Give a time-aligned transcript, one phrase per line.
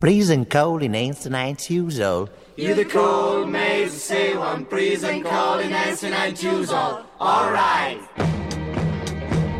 [0.00, 2.28] Freezing cold in ancient usual.
[2.54, 7.04] You the cold maze, say one freezing cold in ancient usual.
[7.18, 7.98] All right.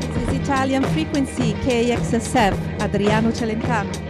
[0.00, 4.07] This is Italian Frequency KXSF, Adriano Celentano.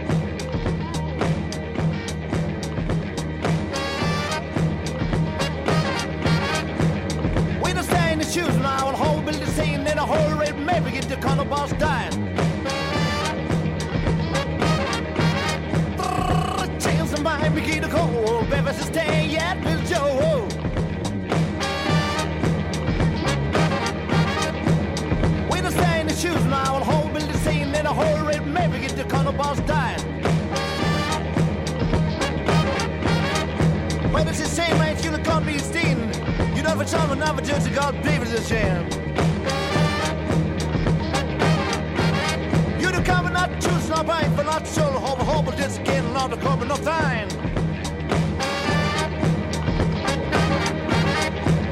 [29.55, 29.99] The boss dying.
[34.11, 35.97] When it's the same man, you look on me, Steen.
[36.55, 38.85] You know, for some, another just God, David a shame.
[42.79, 46.11] You the cover not choose, not right, but not sure, hope, hope, but this again,
[46.13, 47.29] not the cover, no time.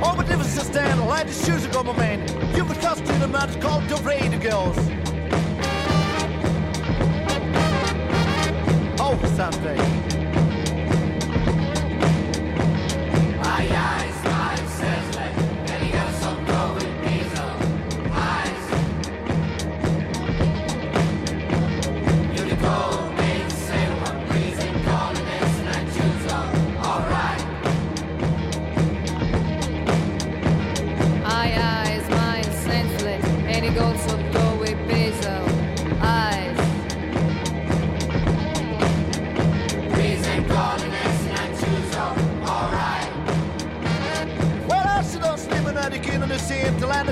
[0.04, 2.22] Oh, but if it's a stand, light the shoes go, my man.
[2.56, 4.97] You can trust in the man, called the girls.
[9.20, 10.07] Oh,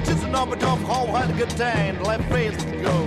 [0.06, 1.98] scene till I just a number top hole had a good time.
[1.98, 3.06] The left face go.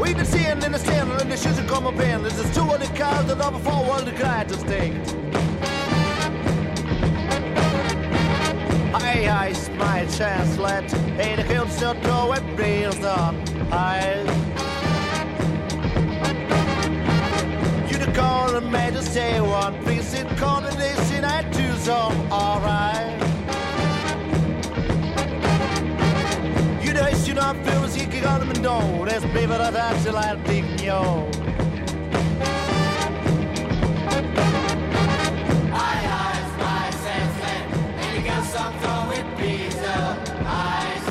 [0.00, 2.22] We can see and understand and the shoes are come up in.
[2.22, 4.90] This is two of the cars that are before one the to stay.
[8.98, 10.90] Hey, I smile, chance, let.
[10.90, 13.36] Hey, the hills still go and breathes on.
[13.72, 14.48] I.
[18.12, 23.19] Call and say one piece in coordination I do so alright.
[27.40, 29.74] You know you not feel as you can on them and do That's baby that
[29.74, 31.26] I till I think yo.
[35.72, 37.66] Aye, aye, smile, says like,
[38.04, 38.74] and he got some
[39.08, 40.04] with diesel.
[40.44, 41.04] Eyes.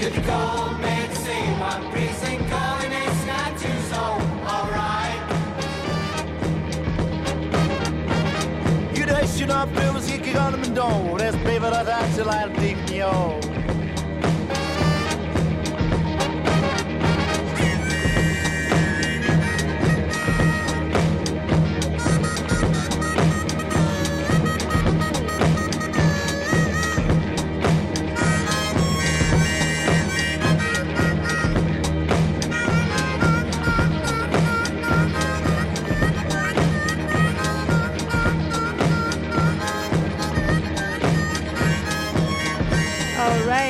[0.00, 4.14] You the cold maze, say one freezing cold in ancient usual.
[4.46, 5.22] All right.
[8.94, 9.68] You know you not
[10.32, 12.90] feel as you can on them and do That's baby that I till I think
[12.90, 13.49] yo.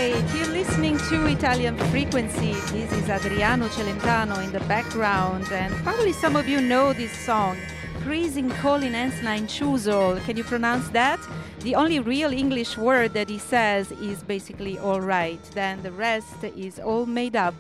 [0.01, 2.55] Right, you're listening to Italian Frequency.
[2.73, 7.59] This is Adriano Celentano in the background, and probably some of you know this song,
[8.01, 10.19] Praising Colin Ensign Chusol.
[10.25, 11.21] Can you pronounce that?
[11.63, 15.39] The only real English word that he says is basically all right.
[15.53, 17.55] Then the rest is all made up.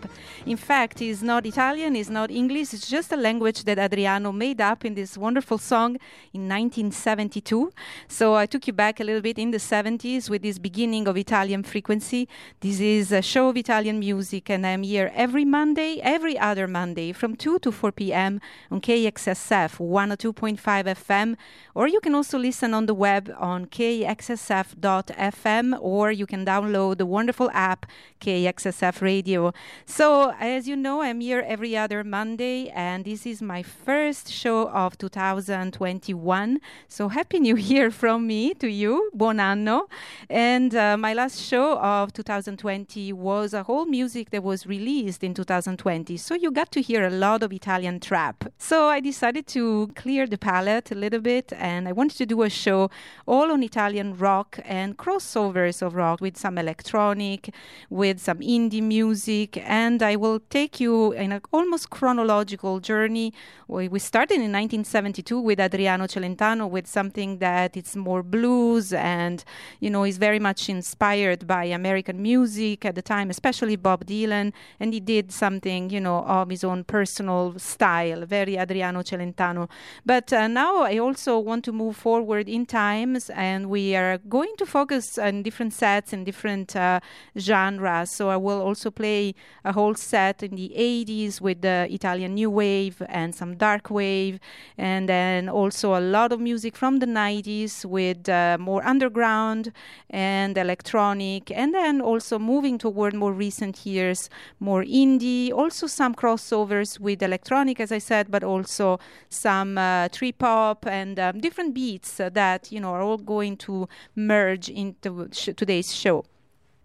[0.47, 4.59] In fact, it's not Italian, it's not English, it's just a language that Adriano made
[4.59, 5.99] up in this wonderful song
[6.33, 7.71] in 1972.
[8.09, 11.19] So I took you back a little bit in the 70s with this beginning of
[11.19, 12.27] Italian frequency.
[12.61, 17.13] This is a show of Italian music, and I'm here every Monday, every other Monday
[17.13, 18.41] from 2 to 4 p.m.
[18.71, 21.37] on KXSF 102.5 FM,
[21.75, 27.07] or you can also listen on the web on kxsf.fm, or you can download the
[27.07, 27.87] wonderful app
[28.21, 29.53] KXSF Radio.
[29.87, 34.69] So, as you know, I'm here every other Monday, and this is my first show
[34.69, 36.61] of 2021.
[36.89, 39.11] So, Happy New Year from me to you.
[39.15, 39.89] Buon anno.
[40.29, 45.35] And uh, my last show of 2020 was a whole music that was released in
[45.35, 46.17] 2020.
[46.17, 48.45] So, you got to hear a lot of Italian trap.
[48.59, 52.43] So, I decided to clear the palette a little bit, and I wanted to do
[52.43, 52.91] a show
[53.27, 57.55] all on Italian rock and crossovers of rock with some electronic,
[57.89, 63.33] with some indie music, and I will take you in an almost chronological journey.
[63.69, 69.43] We, we started in 1972 with Adriano Celentano with something that it's more blues and
[69.81, 74.53] you know is very much inspired by American music at the time, especially Bob Dylan,
[74.79, 79.71] and he did something you know of his own personal style, very Adriano Celentano.
[80.05, 84.53] But uh, now I also want to move forward in times, and we are going
[84.59, 86.99] to focus on different sets and different uh,
[87.39, 88.11] genres.
[88.11, 89.35] So I will also play
[89.65, 94.41] a whole set in the 80s with the Italian new wave and some dark wave,
[94.77, 99.73] and then also a lot of music from the 90s with uh, more underground
[100.11, 104.29] and electronic, and then also moving toward more recent years,
[104.59, 110.41] more indie, also some crossovers with electronic, as I said, but also some uh, trip
[110.41, 115.51] hop and um, different beats that you know are all going to merge into sh-
[115.57, 116.25] today's show.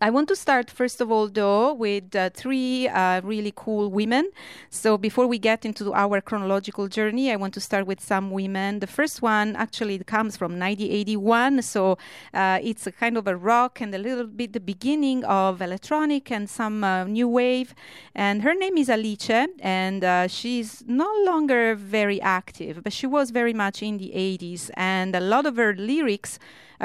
[0.01, 4.30] I want to start first of all, though, with uh, three uh, really cool women.
[4.69, 8.80] So before we get into our chronological journey, I want to start with some women.
[8.80, 11.97] The first one actually comes from 1981, so
[12.33, 16.30] uh, it's a kind of a rock and a little bit the beginning of electronic
[16.30, 17.74] and some uh, new wave.
[18.13, 19.30] And her name is Alice,
[19.62, 24.69] and uh, she's no longer very active, but she was very much in the 80s,
[24.74, 26.38] and a lot of her lyrics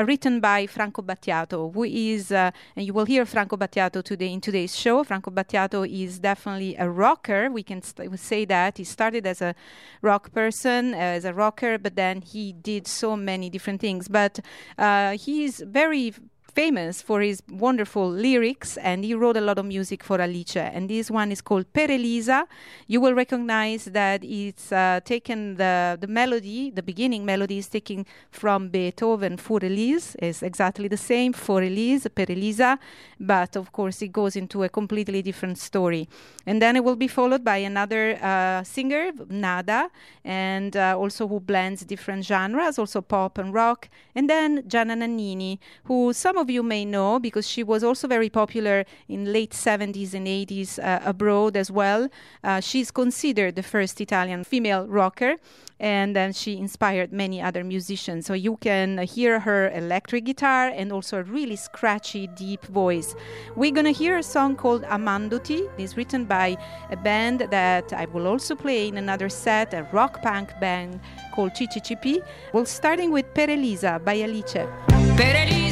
[0.04, 4.40] written by Franco Battiato, who is, uh, and you will hear Franco Battiato today in
[4.40, 5.04] today's show.
[5.04, 7.50] Franco Battiato is definitely a rocker.
[7.50, 9.54] We can st- say that he started as a
[10.02, 14.08] rock person, uh, as a rocker, but then he did so many different things.
[14.08, 14.40] But
[14.78, 16.14] uh, he is very
[16.50, 20.88] famous for his wonderful lyrics and he wrote a lot of music for Alice and
[20.88, 22.46] this one is called Per Elisa.
[22.86, 28.06] You will recognize that it's uh, taken the, the melody the beginning melody is taken
[28.30, 30.16] from Beethoven For Elise.
[30.16, 32.78] Is exactly the same For Elise Per Elisa.
[33.18, 36.08] But of course it goes into a completely different story.
[36.46, 39.90] And then it will be followed by another uh, singer Nada
[40.24, 43.88] and uh, also who blends different genres also pop and rock.
[44.14, 48.30] And then Gianna Nannini who some of you may know because she was also very
[48.30, 52.08] popular in late 70s and 80s uh, abroad as well.
[52.42, 55.36] Uh, she's considered the first Italian female rocker
[55.80, 58.26] and then she inspired many other musicians.
[58.26, 63.16] So you can hear her electric guitar and also a really scratchy, deep voice.
[63.56, 65.68] We're gonna hear a song called Amandoti.
[65.78, 66.56] It's written by
[66.90, 71.00] a band that I will also play in another set, a rock punk band
[71.34, 72.22] called CCCP.
[72.52, 75.69] Well, starting with Per Elisa by Alice.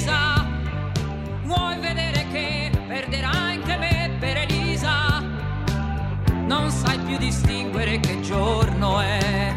[7.09, 9.55] Più distinguere che giorno è.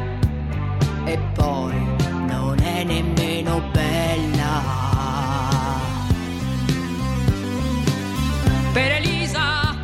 [1.03, 1.75] e poi
[2.27, 4.61] non è nemmeno bella.
[8.71, 9.75] Per Elisa,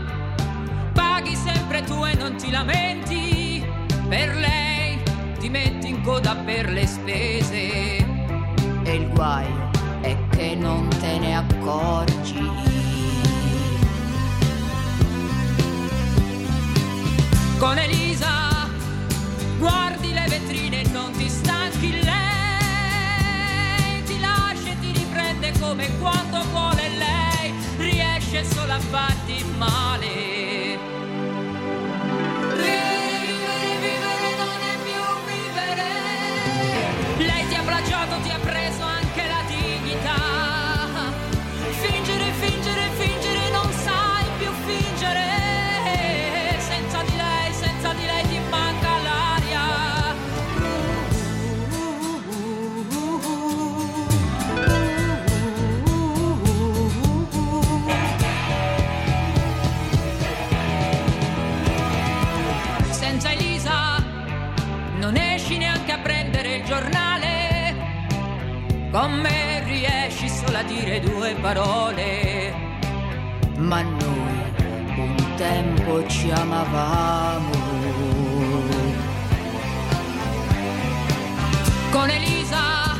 [0.93, 3.65] paghi sempre tu e non ti lamenti.
[4.07, 5.01] Per lei
[5.37, 7.97] ti metti in coda per le spese.
[8.83, 12.66] E il guaio è che non te ne accorgi.
[17.57, 18.69] Con Elisa
[19.57, 26.43] guardi le vetrine e non ti stanchi lei ti lascia e ti riprende come quando
[26.51, 30.96] vuole lei riesce solo a farti male
[68.99, 72.51] Con me riesci solo a dire due parole.
[73.57, 74.41] Ma noi
[74.97, 77.51] un tempo ci amavamo.
[81.91, 82.97] Con Elisa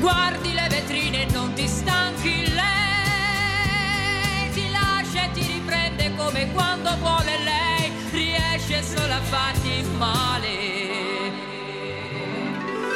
[0.00, 4.50] guardi le vetrine e non ti stanchi lei.
[4.54, 7.92] Ti lascia e ti riprende come quando vuole lei.
[8.10, 10.24] Riesce solo a farti male.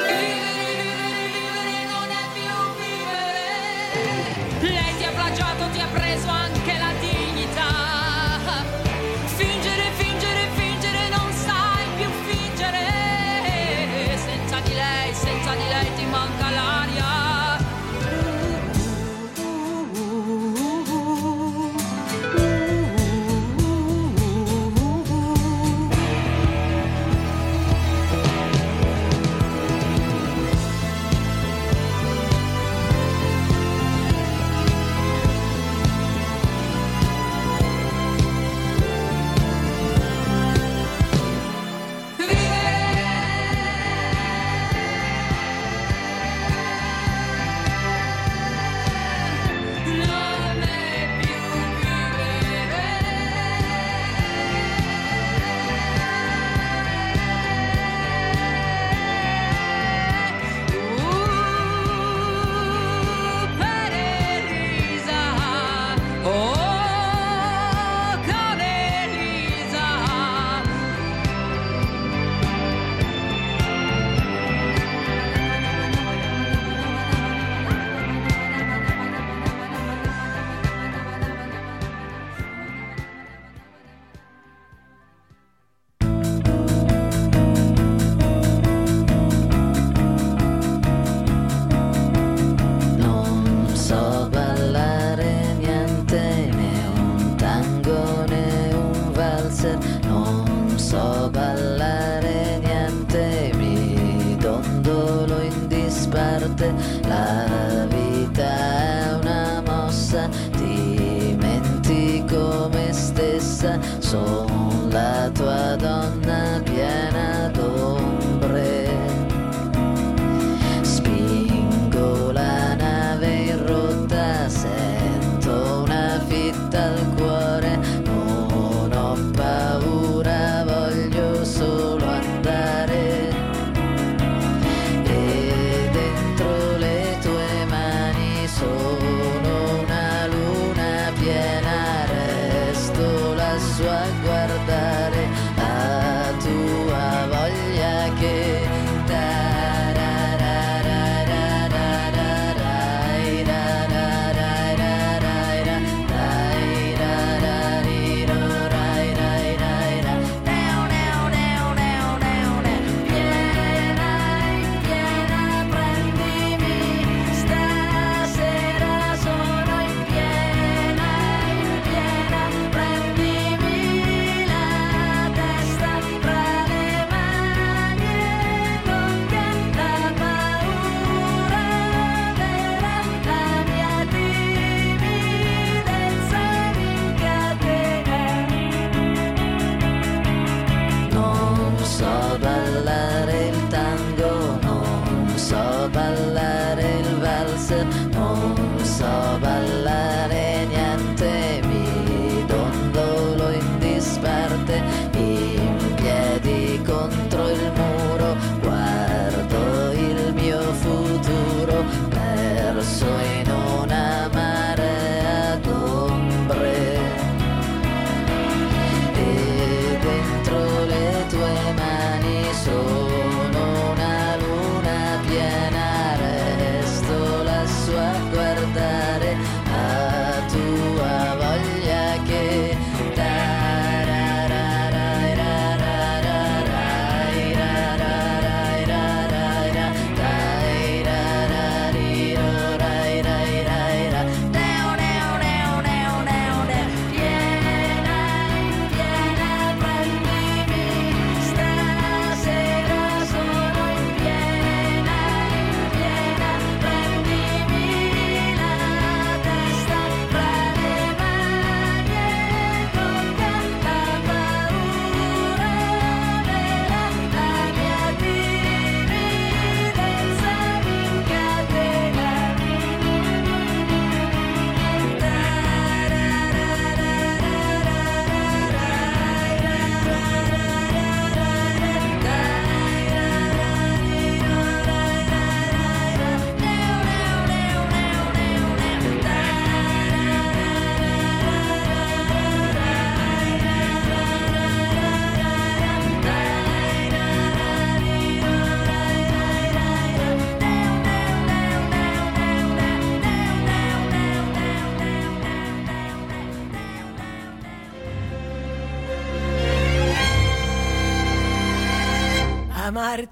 [0.07, 0.48] Vivere,
[5.93, 6.48] preso anche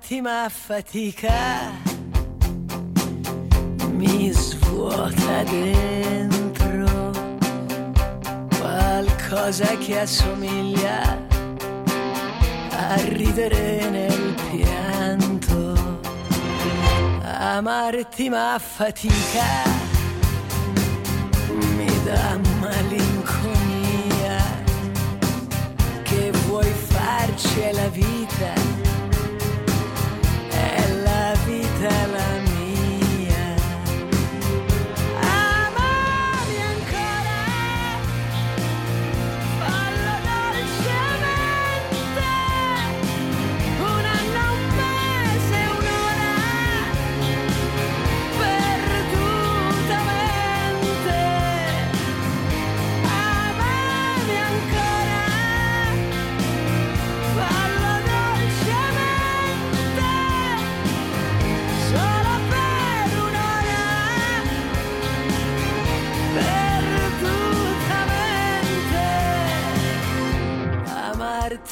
[0.09, 1.69] l'ultima fatica
[3.91, 7.11] mi svuota dentro
[8.57, 11.25] qualcosa che assomiglia
[12.71, 15.75] a ridere nel pianto.
[17.23, 19.65] Amarti ma fatica
[21.49, 24.37] mi dà malinconia.
[26.03, 28.86] Che vuoi farci la vita?
[31.47, 32.46] vitelem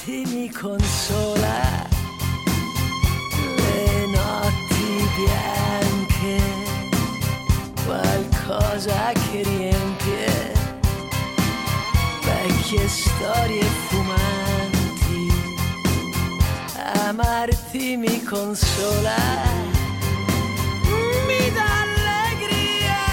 [0.06, 1.88] notte mi consola,
[3.56, 6.38] le notti bianche,
[7.86, 10.54] qualcosa che riempie
[12.24, 15.34] vecchie storie fumanti.
[17.08, 19.16] Amarti mi consola,
[21.28, 23.04] mi dà allegria.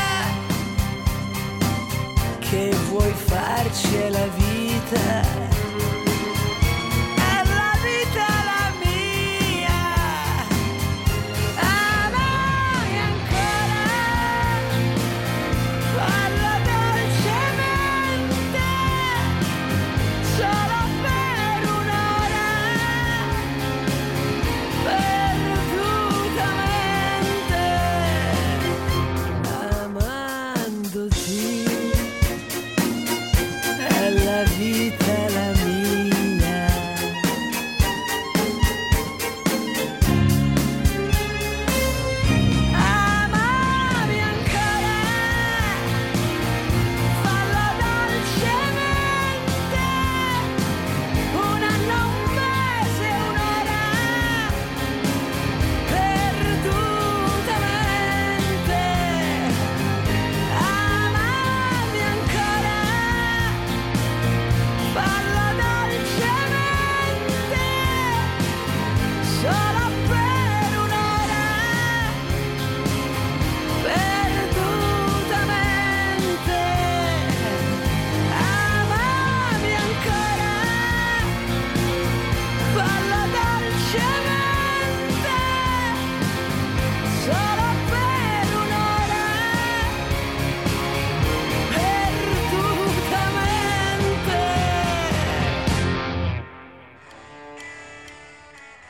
[2.39, 5.32] Che vuoi farci la vita?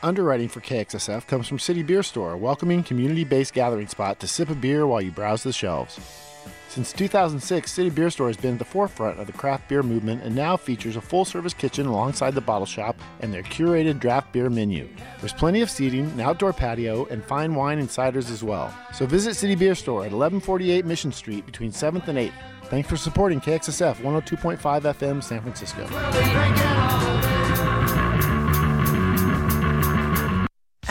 [0.03, 4.27] Underwriting for KXSF comes from City Beer Store, a welcoming community based gathering spot to
[4.27, 6.01] sip a beer while you browse the shelves.
[6.69, 10.25] Since 2006, City Beer Store has been at the forefront of the craft beer movement
[10.25, 14.33] and now features a full service kitchen alongside the bottle shop and their curated draft
[14.33, 14.89] beer menu.
[15.21, 18.75] There's plenty of seating, an outdoor patio, and fine wine and ciders as well.
[18.93, 22.33] So visit City Beer Store at 1148 Mission Street between 7th and 8th.
[22.65, 25.87] Thanks for supporting KXSF 102.5 FM San Francisco.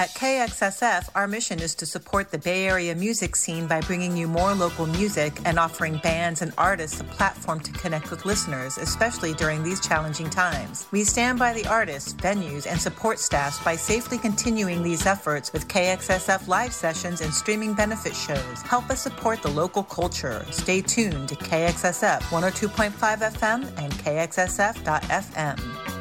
[0.01, 4.27] At KXSF, our mission is to support the Bay Area music scene by bringing you
[4.27, 9.35] more local music and offering bands and artists a platform to connect with listeners, especially
[9.35, 10.87] during these challenging times.
[10.89, 15.67] We stand by the artists, venues, and support staffs by safely continuing these efforts with
[15.67, 18.63] KXSF live sessions and streaming benefit shows.
[18.63, 20.43] Help us support the local culture.
[20.49, 26.00] Stay tuned to KXSF 102.5 FM and KXSF.FM.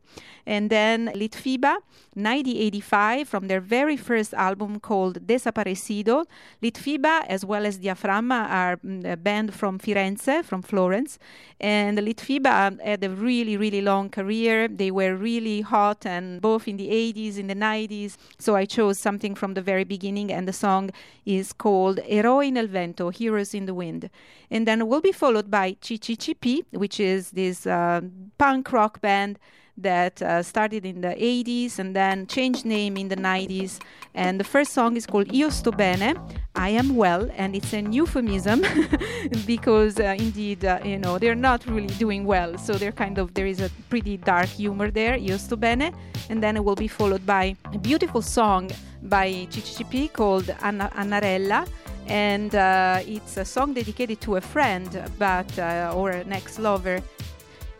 [0.47, 1.75] And then Litfiba,
[2.13, 6.25] 1985, from their very first album called Desaparecido.
[6.63, 11.19] Litfiba, as well as Diaframma, are mm, a band from Firenze, from Florence.
[11.59, 14.69] And Litfiba had a really, really long career.
[14.69, 18.17] They were really hot, and both in the 80s, in the 90s.
[18.39, 20.91] So I chose something from the very beginning, and the song
[21.25, 24.09] is called Eroi nel Vento, Heroes in the Wind.
[24.51, 28.01] And then will be followed by CCCP, which is this uh,
[28.37, 29.39] punk rock band
[29.77, 33.79] that uh, started in the 80s and then changed name in the 90s.
[34.13, 36.15] And the first song is called Io sto bene,
[36.55, 38.63] I am well, and it's an euphemism
[39.45, 42.57] because uh, indeed, uh, you know, they're not really doing well.
[42.57, 45.93] So they're kind of there is a pretty dark humor there, Io sto bene,
[46.29, 48.71] and then it will be followed by a beautiful song
[49.03, 51.67] by CCCP called Anna- Annarella
[52.07, 57.01] and uh, it's a song dedicated to a friend but uh, or an ex-lover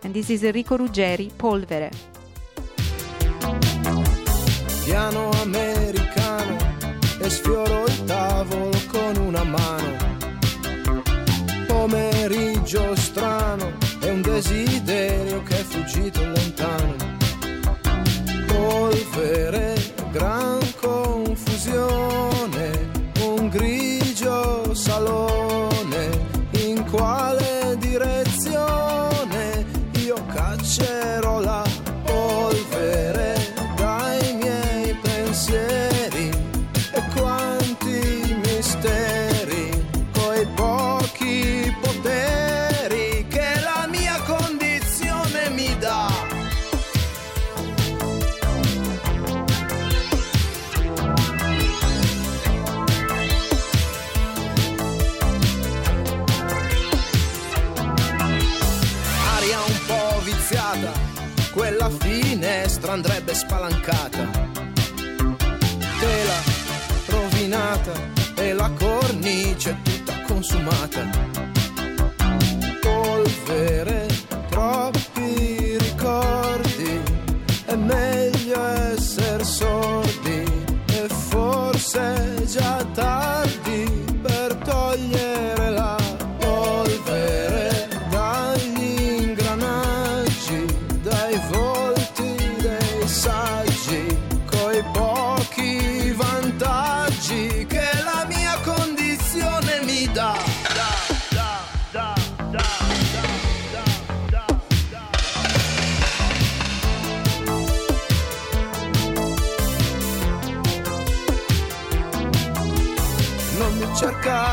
[0.04, 1.92] and this is Enrico Ruggeri, Polvere.
[4.84, 6.58] Piano americano
[7.20, 10.16] e sfioro il tavolo con una mano.
[11.68, 16.96] Pomeriggio strano è un desiderio che è fuggito lontano.
[18.48, 19.76] Polvere,
[20.12, 21.92] gran confusione,
[23.22, 27.37] un grigio salone, in quale
[30.78, 31.07] direzione?
[63.38, 64.28] spalancata,
[66.00, 66.42] tela
[67.06, 67.92] rovinata
[68.36, 71.27] e la cornice tutta consumata.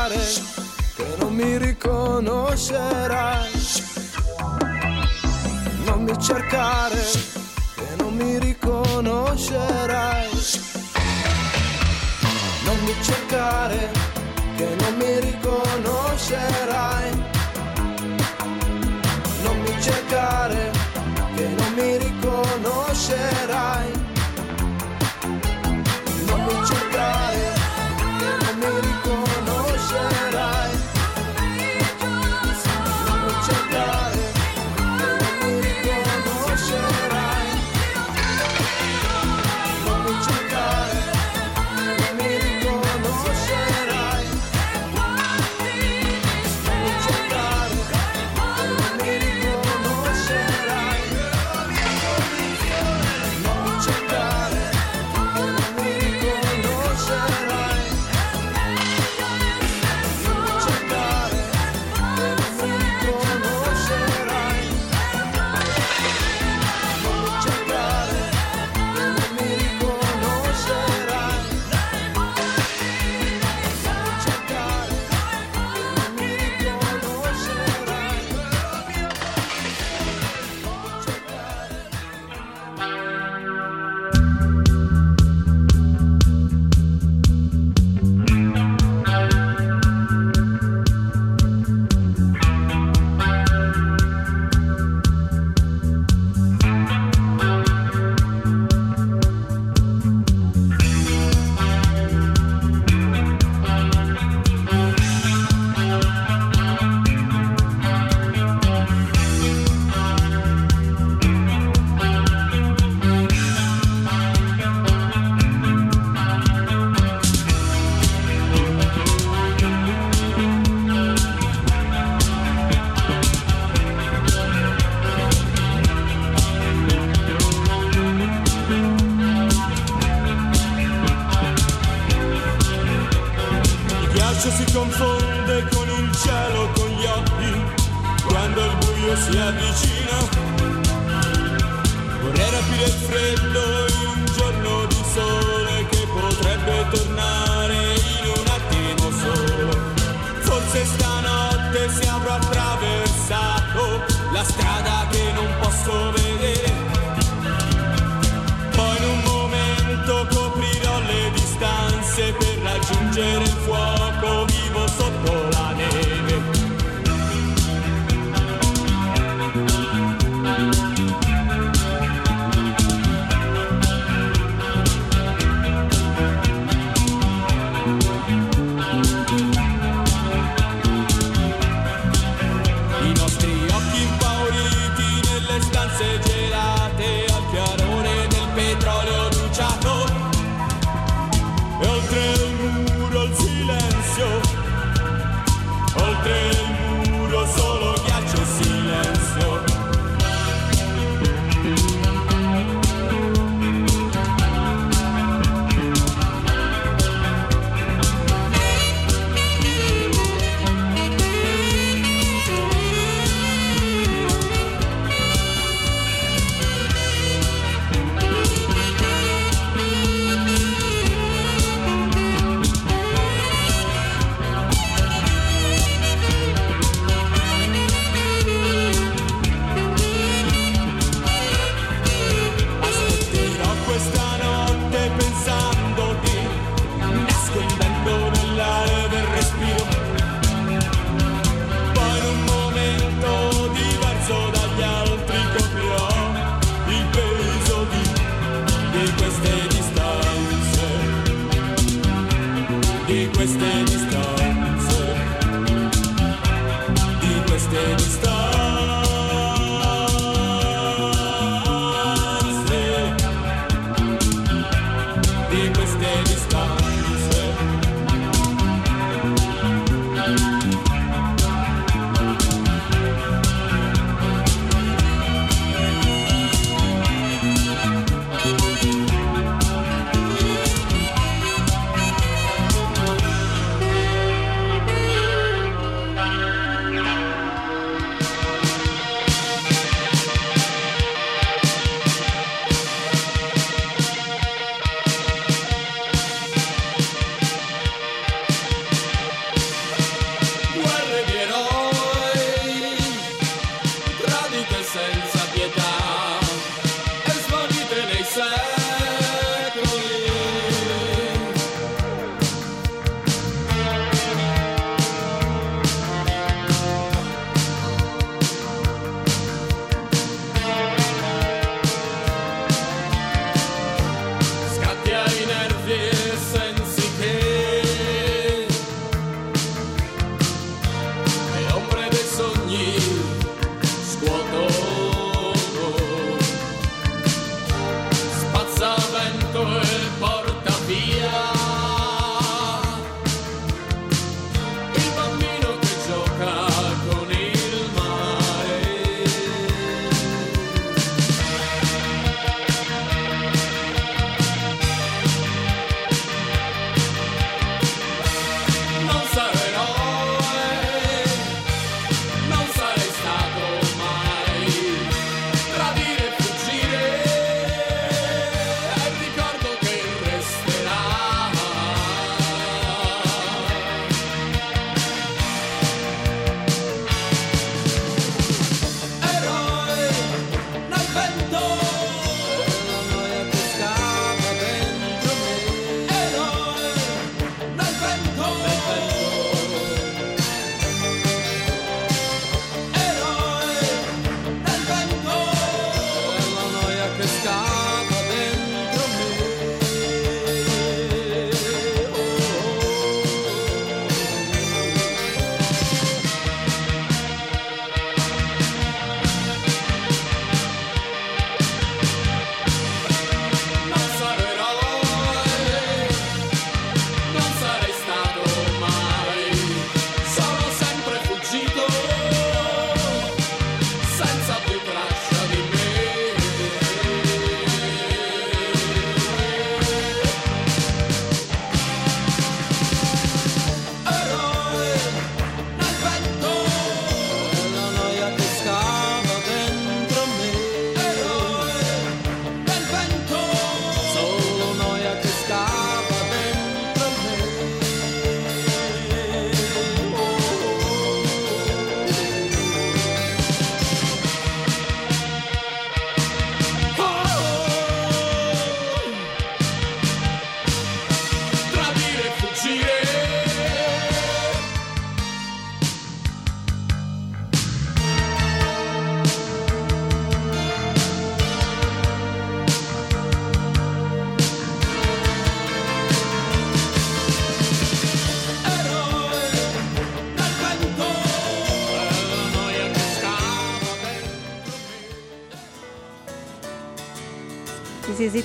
[0.05, 0.19] pensare
[0.95, 3.51] che non mi riconoscerai.
[5.85, 7.01] Non mi cercare
[7.75, 10.29] che non mi riconoscerai.
[12.65, 13.91] Non mi cercare
[14.55, 17.23] che non mi riconoscerai.
[19.43, 20.71] Non mi cercare
[21.35, 23.54] che non mi riconoscerai.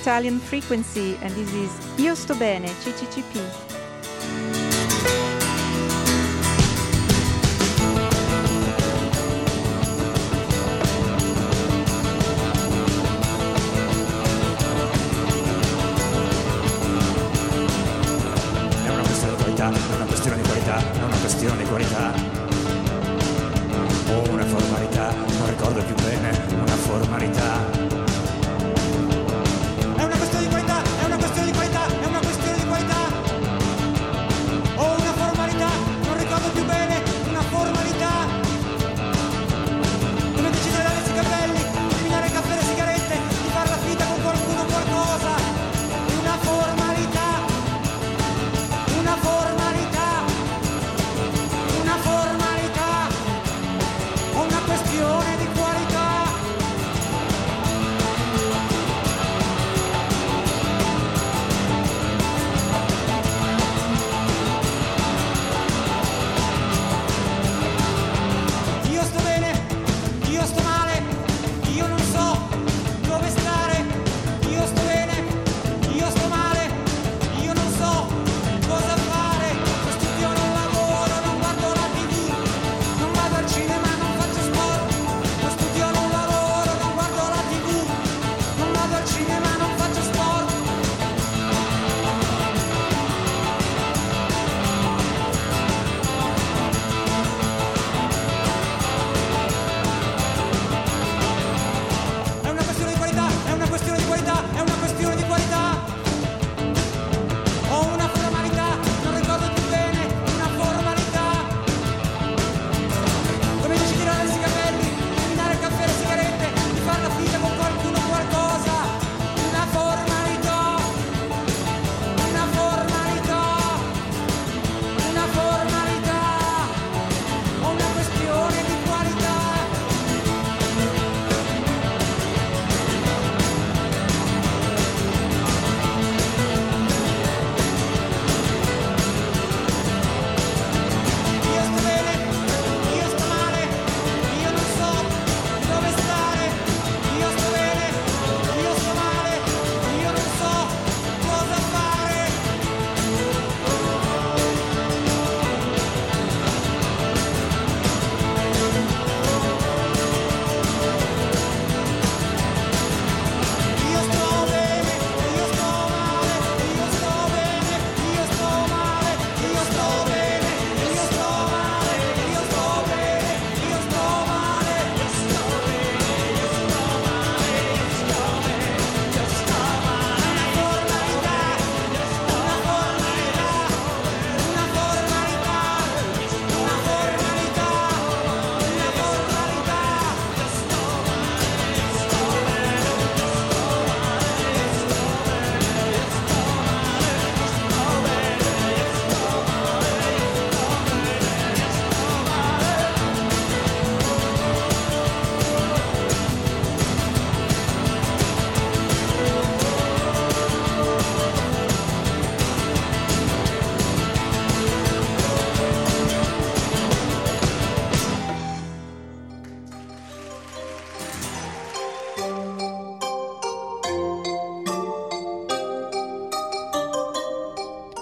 [0.01, 3.70] Italian frequency, and this is Io sto bene, CCCP.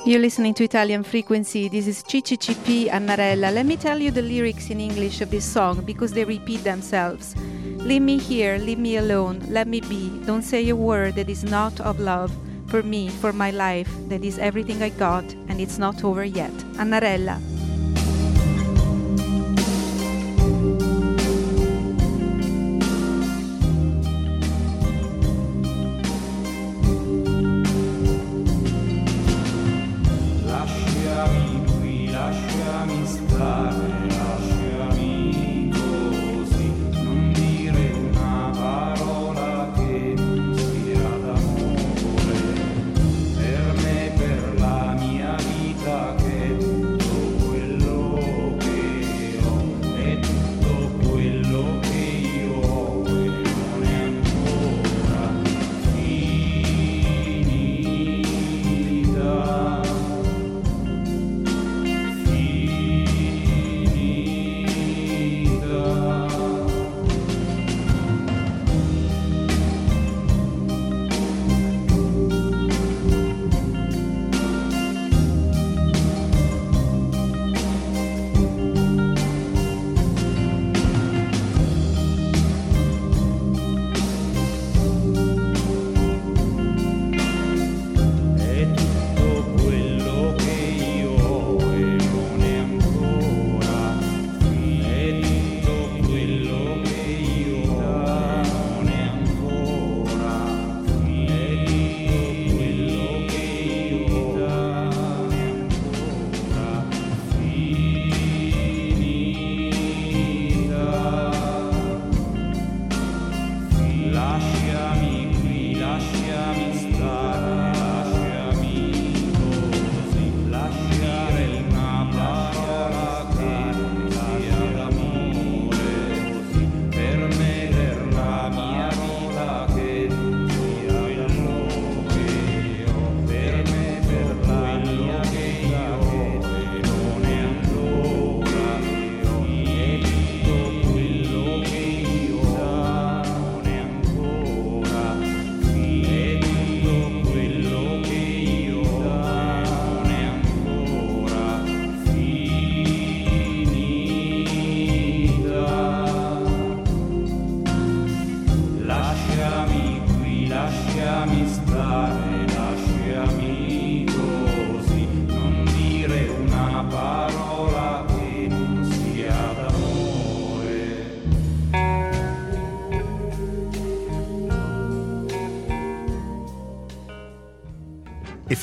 [0.09, 1.67] You're listening to Italian Frequency.
[1.67, 3.51] This is CCCP Annarella.
[3.51, 7.35] Let me tell you the lyrics in English of this song because they repeat themselves.
[7.77, 10.09] Leave me here, leave me alone, let me be.
[10.25, 12.35] Don't say a word that is not of love.
[12.69, 16.53] For me, for my life, that is everything I got, and it's not over yet.
[16.79, 17.39] Annarella,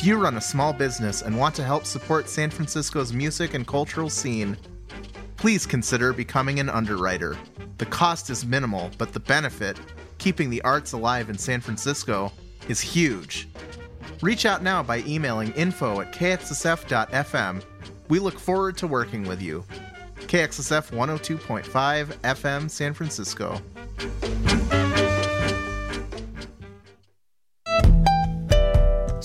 [0.07, 4.09] you run a small business and want to help support San Francisco's music and cultural
[4.09, 4.57] scene,
[5.37, 7.37] please consider becoming an underwriter.
[7.79, 9.79] The cost is minimal, but the benefit,
[10.19, 12.31] keeping the arts alive in San Francisco,
[12.69, 13.49] is huge.
[14.23, 17.65] Reach out now by emailing info at kxsf.fm.
[18.09, 19.65] We look forward to working with you.
[20.21, 23.61] KXSF 102.5 FM San Francisco.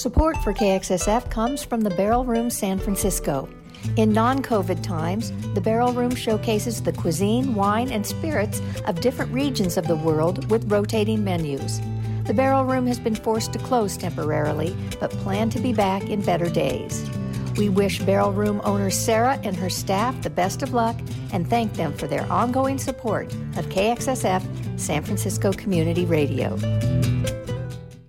[0.01, 3.47] Support for KXSF comes from the Barrel Room San Francisco.
[3.97, 9.31] In non COVID times, the Barrel Room showcases the cuisine, wine, and spirits of different
[9.31, 11.79] regions of the world with rotating menus.
[12.23, 16.23] The Barrel Room has been forced to close temporarily, but plan to be back in
[16.23, 17.07] better days.
[17.55, 20.99] We wish Barrel Room owner Sarah and her staff the best of luck
[21.31, 26.57] and thank them for their ongoing support of KXSF San Francisco Community Radio.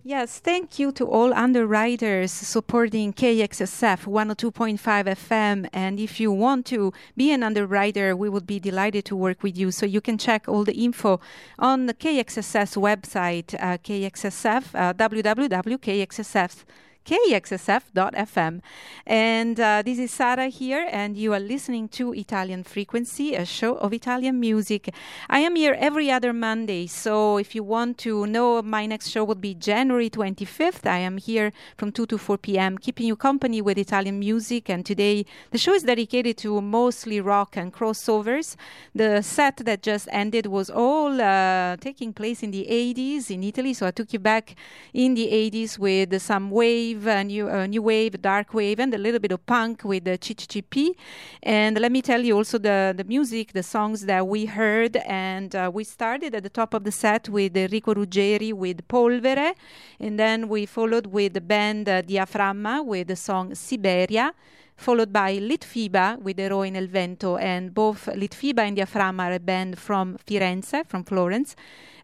[0.05, 5.69] Yes, thank you to all underwriters supporting KXSF 102.5 FM.
[5.73, 9.57] And if you want to be an underwriter, we would be delighted to work with
[9.57, 9.71] you.
[9.71, 11.21] So you can check all the info
[11.57, 16.65] on the KXSF website, uh, KXSF, uh, www.kxsf
[17.05, 18.61] kxsf.fm.
[19.07, 23.75] And uh, this is Sara here, and you are listening to Italian Frequency, a show
[23.77, 24.95] of Italian music.
[25.29, 29.25] I am here every other Monday, so if you want to know, my next show
[29.25, 30.87] will be January 25th.
[30.87, 34.71] I am here from 2 to 4 p.m., keeping you company with Italian music.
[34.71, 38.57] And today, the show is dedicated to mostly rock and crossovers.
[38.95, 43.75] The set that just ended was all uh, taking place in the 80s in Italy,
[43.75, 44.55] so I took you back
[44.93, 48.95] in the 80s with some wave wave, uh, new uh, new wave, dark wave, and
[48.95, 50.95] a little bit of punk with the CCCP.
[51.43, 55.55] And let me tell you also the the music, the songs that we heard, and
[55.55, 59.55] uh, we started at the top of the set with Enrico Ruggeri with Polvere,
[60.01, 64.33] and then we followed with the band uh, Diaframma with the song Siberia
[64.75, 69.79] followed by Litfiba with Eroi nel vento, and both Litfiba and Diaframma are a band
[69.79, 71.55] from Firenze, from Florence.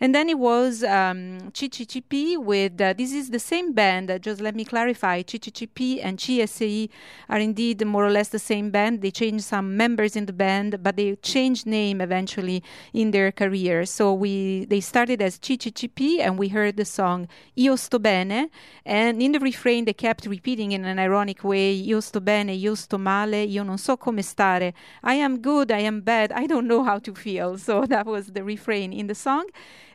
[0.01, 4.41] And then it was um, CCCP with, uh, this is the same band, uh, just
[4.41, 6.89] let me clarify, CCCP and CSI
[7.29, 9.03] are indeed more or less the same band.
[9.03, 13.85] They changed some members in the band, but they changed name eventually in their career.
[13.87, 18.51] So we they started as CCCP and we heard the song Io sto bene,
[18.85, 22.75] and in the refrain they kept repeating in an ironic way, Io sto bene, io
[22.75, 24.73] sto male, io non so come stare.
[25.03, 27.57] I am good, I am bad, I don't know how to feel.
[27.69, 29.45] So that was the refrain in the song.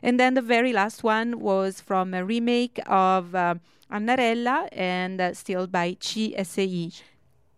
[0.04, 3.54] And then the very last one was from a remake of uh,
[3.90, 7.00] Annarella and uh, still by CSI.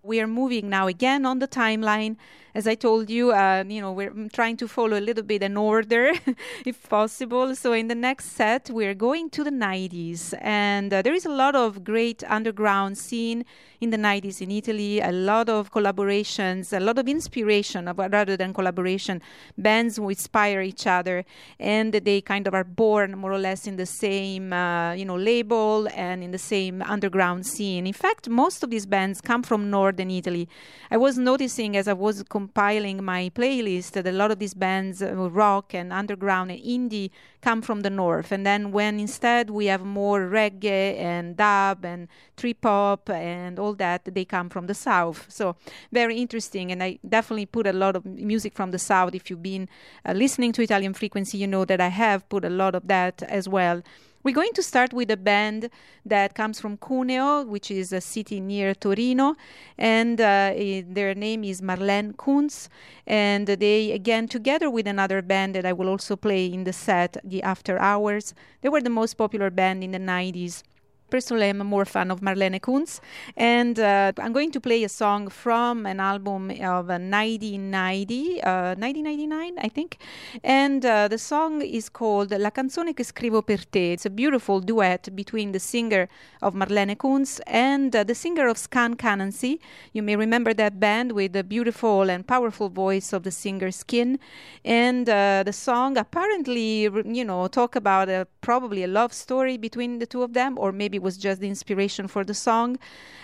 [0.05, 2.15] We are moving now again on the timeline.
[2.57, 5.59] As I told you, uh, you know, we're trying to follow a little bit an
[5.59, 6.13] order,
[6.65, 7.55] if possible.
[7.55, 11.35] So in the next set, we're going to the 90s, and uh, there is a
[11.43, 13.45] lot of great underground scene
[13.83, 15.01] in the 90s in Italy.
[15.01, 19.21] A lot of collaborations, a lot of inspiration, rather than collaboration.
[19.59, 21.27] Bands who inspire each other,
[21.61, 25.17] and they kind of are born more or less in the same, uh, you know,
[25.17, 27.87] label and in the same underground scene.
[27.87, 30.49] In fact, most of these bands come from northern Italy.
[30.91, 35.03] I was noticing as I was compiling my playlist that a lot of these bands,
[35.03, 35.13] uh,
[35.45, 38.31] rock and underground and indie, come from the north.
[38.31, 43.75] And then when instead we have more reggae and dub and trip hop and all
[43.75, 45.27] that, they come from the south.
[45.29, 45.57] So
[45.91, 46.71] very interesting.
[46.71, 49.13] And I definitely put a lot of music from the south.
[49.15, 49.69] If you've been
[50.05, 53.23] uh, listening to Italian Frequency, you know that I have put a lot of that
[53.25, 53.83] as well.
[54.27, 55.71] We're going to start with a band
[56.05, 59.37] that comes from Cuneo, which is a city near Torino,
[59.79, 60.53] and uh,
[60.89, 62.69] their name is Marlene Kuntz.
[63.07, 67.19] And they, again, together with another band that I will also play in the set,
[67.23, 70.65] the After Hours, they were the most popular band in the 90s.
[71.09, 73.01] Personally, I'm a more fan of Marlene Kuntz,
[73.37, 78.75] and uh, I'm going to play a song from an album of uh, 1990, uh,
[78.75, 79.99] 1999, I think.
[80.43, 83.93] And uh, the song is called La canzone che scrivo per te.
[83.93, 86.09] It's a beautiful duet between the singer
[86.43, 89.61] of Marlene Kuntz and uh, the singer of Skunk Anansie.
[89.93, 94.19] You may remember that band with the beautiful and powerful voice of the singer Skin.
[94.65, 99.99] And uh, the song apparently, you know, talk about a, probably a love story between
[99.99, 102.79] the two of them, or maybe it was just the inspiration for the song.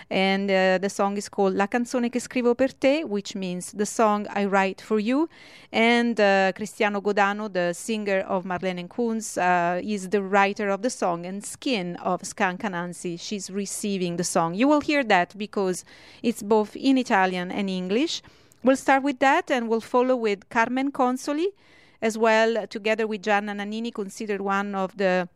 [0.09, 3.85] And uh, the song is called La canzone che scrivo per te, which means the
[3.85, 5.29] song I write for you.
[5.71, 10.89] And uh, Cristiano Godano, the singer of Marlene Kuntz, uh, is the writer of the
[10.89, 14.53] song, and Skin of Skunk Anansie, she's receiving the song.
[14.55, 15.85] You will hear that because
[16.21, 18.21] it's both in Italian and English.
[18.61, 21.47] We'll start with that and we'll follow with Carmen Consoli
[22.03, 25.29] as well, together with Gianna Nannini, considered one of the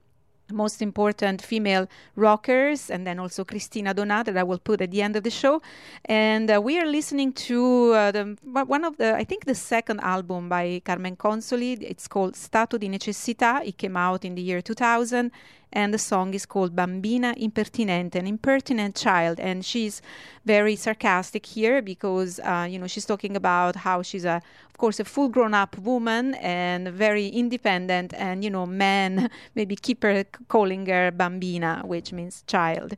[0.51, 5.01] most important female rockers, and then also Cristina Donà, that I will put at the
[5.01, 5.61] end of the show.
[6.05, 9.99] And uh, we are listening to uh, the one of the I think the second
[10.01, 11.81] album by Carmen Consoli.
[11.81, 13.65] It's called Stato di necessità.
[13.65, 15.31] It came out in the year 2000,
[15.73, 19.39] and the song is called Bambina Impertinente, an impertinent child.
[19.39, 20.01] And she's
[20.47, 24.99] very sarcastic here because uh, you know she's talking about how she's a of course
[24.99, 30.23] a full grown up woman and very independent and you know men maybe keep her
[30.47, 32.93] calling her bambina which means child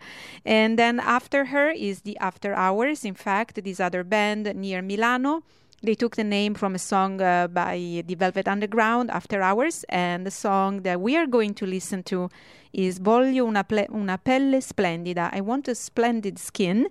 [0.46, 5.42] and then after her is the after hours in fact this other band near milano
[5.82, 10.26] they took the name from a song uh, by the Velvet Underground, After Hours, and
[10.26, 12.30] the song that we are going to listen to
[12.74, 15.30] is Voglio una, ple- una pelle splendida.
[15.34, 16.88] I want a splendid skin.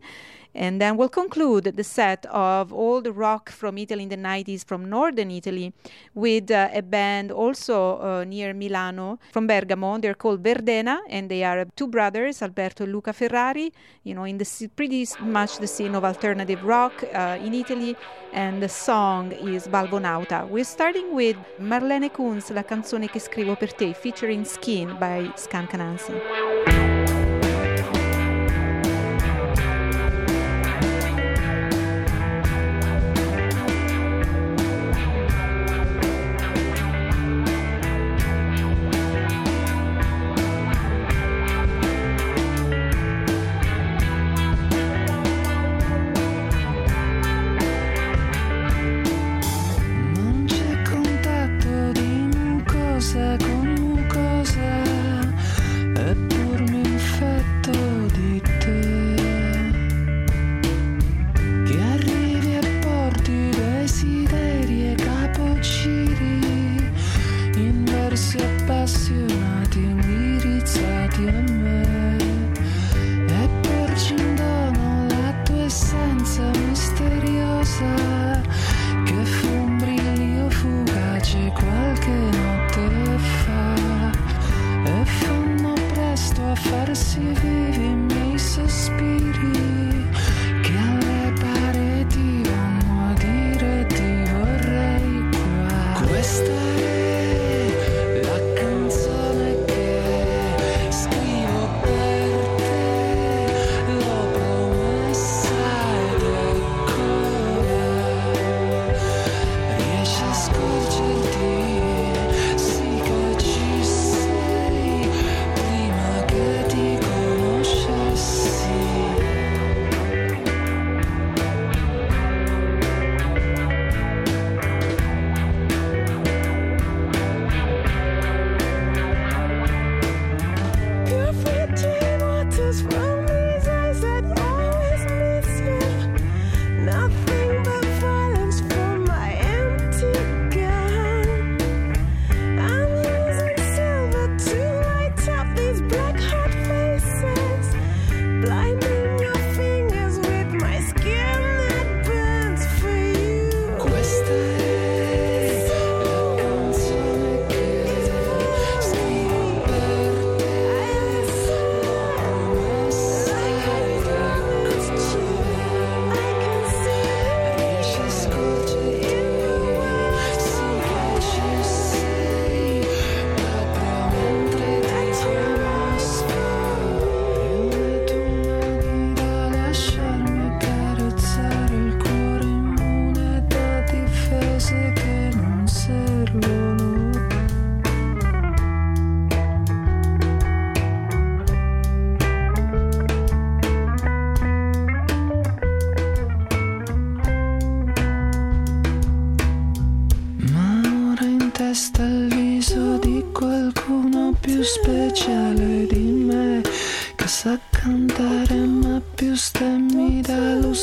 [0.59, 4.91] And then we'll conclude the set of the rock from Italy in the 90s, from
[4.91, 5.73] northern Italy,
[6.15, 9.99] with uh, a band also uh, near Milano from Bergamo.
[9.99, 14.37] They're called Verdena, and they are two brothers, Alberto and Luca Ferrari, you know, in
[14.37, 17.97] the pretty much the scene of alternative rock uh, in Italy.
[18.33, 20.49] And the song is Valvonauta.
[20.49, 25.75] We're starting with Marlene Kuntz, La canzone che scrivo per te, featuring Skin by Skunk
[25.75, 26.88] Anansie.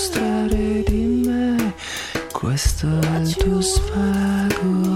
[0.10, 1.74] Da lustrare di me
[2.32, 4.95] Questo è il tuo svago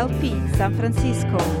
[0.00, 1.59] LP San Francisco.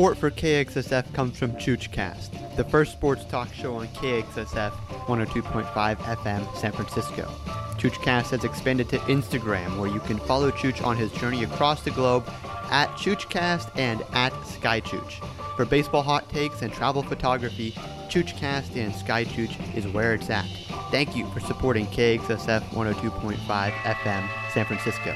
[0.00, 6.56] Support for KXSF comes from ChoochCast, the first sports talk show on KXSF 102.5 FM
[6.56, 7.30] San Francisco.
[7.76, 11.90] ChoochCast has expanded to Instagram, where you can follow Chooch on his journey across the
[11.90, 12.24] globe
[12.70, 15.22] at ChoochCast and at SkyChooch.
[15.54, 17.72] For baseball hot takes and travel photography,
[18.08, 20.46] ChoochCast and SkyChooch is where it's at.
[20.90, 25.14] Thank you for supporting KXSF 102.5 FM San Francisco.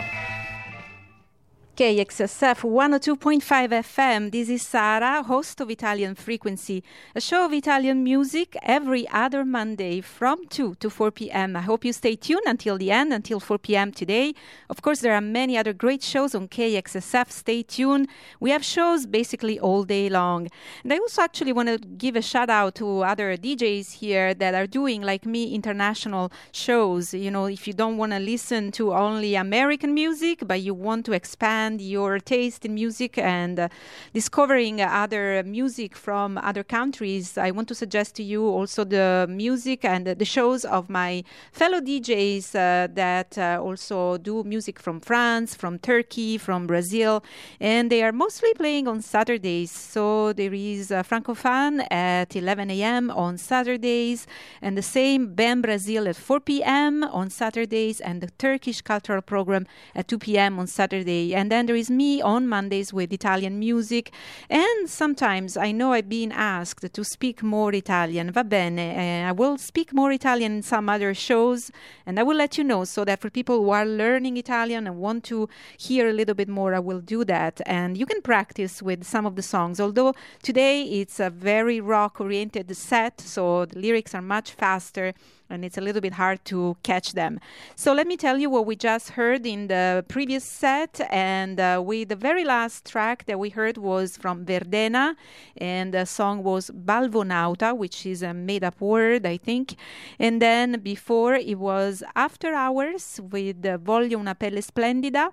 [1.77, 4.31] KXSF 102.5 FM.
[4.31, 6.85] This is Sara, host of Italian Frequency,
[7.16, 11.57] a show of Italian music every other Monday from 2 to 4 p.m.
[11.57, 13.91] I hope you stay tuned until the end, until 4 p.m.
[13.91, 14.35] today.
[14.70, 17.33] Of course, there are many other great shows on KXSF.
[17.33, 18.07] Stay tuned.
[18.39, 20.47] We have shows basically all day long.
[20.85, 24.55] And I also actually want to give a shout out to other DJs here that
[24.55, 27.12] are doing, like me, international shows.
[27.12, 31.05] You know, if you don't want to listen to only American music, but you want
[31.07, 33.68] to expand your taste in music and uh,
[34.12, 39.84] discovering other music from other countries, I want to suggest to you also the music
[39.84, 45.54] and the shows of my fellow DJs uh, that uh, also do music from France,
[45.54, 47.22] from Turkey, from Brazil,
[47.60, 49.70] and they are mostly playing on Saturdays.
[49.70, 53.10] So there is uh, Francofan at 11 a.m.
[53.10, 54.26] on Saturdays,
[54.60, 57.04] and the same BAM Brazil at 4 p.m.
[57.04, 60.58] on Saturdays, and the Turkish cultural program at 2 p.m.
[60.58, 61.34] on Saturday.
[61.34, 64.12] And then there is me on Mondays with Italian music.
[64.50, 68.32] And sometimes I know I've been asked to speak more Italian.
[68.32, 71.70] Va bene, uh, I will speak more Italian in some other shows,
[72.07, 74.96] and I will let you know so that for people who are learning Italian and
[74.96, 75.48] want to
[75.78, 77.61] hear a little bit more, I will do that.
[77.66, 79.78] And you can practice with some of the songs.
[79.80, 85.14] Although today it's a very rock oriented set, so the lyrics are much faster
[85.51, 87.38] and it's a little bit hard to catch them.
[87.74, 91.82] So let me tell you what we just heard in the previous set, and uh,
[91.84, 95.16] we the very last track that we heard was from Verdena,
[95.57, 99.76] and the song was Valvonauta, which is a made-up word, I think.
[100.18, 105.30] And then before it was After Hours with uh, Voglio una pelle splendida,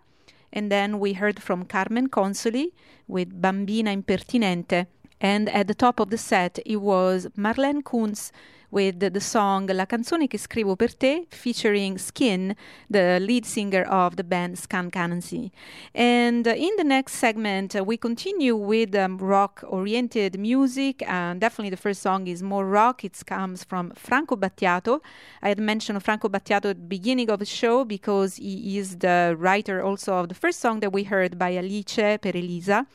[0.53, 2.74] and then we heard from Carmen Consoli
[3.07, 4.88] with Bambina impertinente.
[5.24, 8.32] And at the top of the set, it was Marlene Kuntz
[8.72, 12.55] with the, song La canzone che scrivo per te, featuring Skin,
[12.89, 15.51] the lead singer of the band Skunk Anansie.
[15.93, 21.03] And uh, in the next segment, uh, we continue with um, rock oriented music.
[21.07, 23.03] And definitely the first song is more rock.
[23.03, 25.01] It comes from Franco Battiato.
[25.41, 29.36] I had mentioned Franco Battiato at the beginning of the show because he is the
[29.38, 32.88] writer also of the first song that we heard by Alice per Elisa.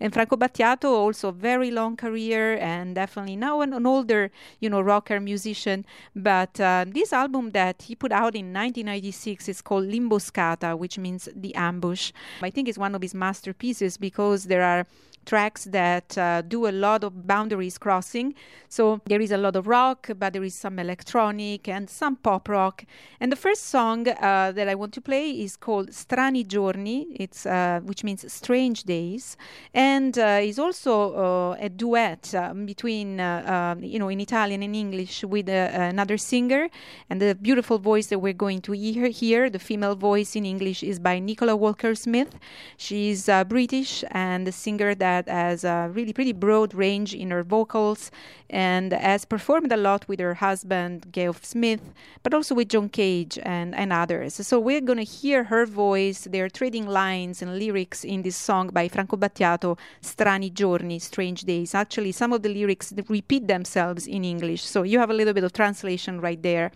[0.00, 4.30] And Franco Battiato also very long career and definitely now an, an older,
[4.60, 5.84] you know, rocker musician.
[6.14, 11.28] But uh, this album that he put out in 1996 is called L'imboscata, which means
[11.34, 12.12] the ambush.
[12.42, 14.86] I think it's one of his masterpieces because there are
[15.24, 18.34] tracks that uh, do a lot of boundaries crossing.
[18.68, 22.48] So there is a lot of rock, but there is some electronic and some pop
[22.48, 22.84] rock.
[23.20, 27.46] And the first song uh, that I want to play is called Strani Giorni, it's
[27.46, 29.36] uh, which means strange days,
[29.72, 34.64] and uh, is also uh, a duet um, between uh, um, you know in Italian
[34.64, 36.68] and English with another singer.
[37.08, 40.82] And the beautiful voice that we're going to hear here, the female voice in English,
[40.82, 42.34] is by Nicola Walker Smith.
[42.76, 47.42] She's British and the singer that that has a really pretty broad range in her
[47.42, 48.10] vocals
[48.50, 51.84] and has performed a lot with her husband, Geoff Smith,
[52.22, 54.34] but also with John Cage and, and others.
[54.46, 56.20] So we're going to hear her voice.
[56.30, 61.74] They're trading lines and lyrics in this song by Franco Battiato, Strani Giorni, Strange Days.
[61.74, 64.62] Actually, some of the lyrics repeat themselves in English.
[64.64, 66.72] So you have a little bit of translation right there.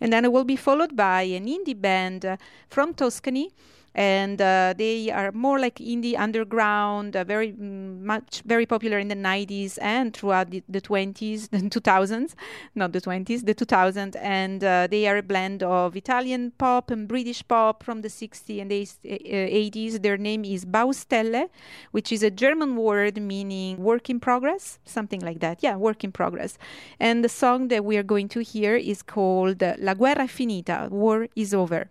[0.00, 3.52] And then it will be followed by an indie band from Tuscany
[3.96, 9.08] and uh, they are more like indie underground, uh, very mm, much very popular in
[9.08, 12.34] the 90s and throughout the, the 20s, the 2000s,
[12.74, 17.08] not the 20s, the 2000s, and uh, they are a blend of Italian pop and
[17.08, 20.02] British pop from the 60s and the 80s.
[20.02, 21.48] Their name is Baustelle,
[21.92, 25.62] which is a German word meaning work in progress, something like that.
[25.62, 26.58] Yeah, work in progress.
[27.00, 31.28] And the song that we are going to hear is called La guerra finita, war
[31.34, 31.88] is over.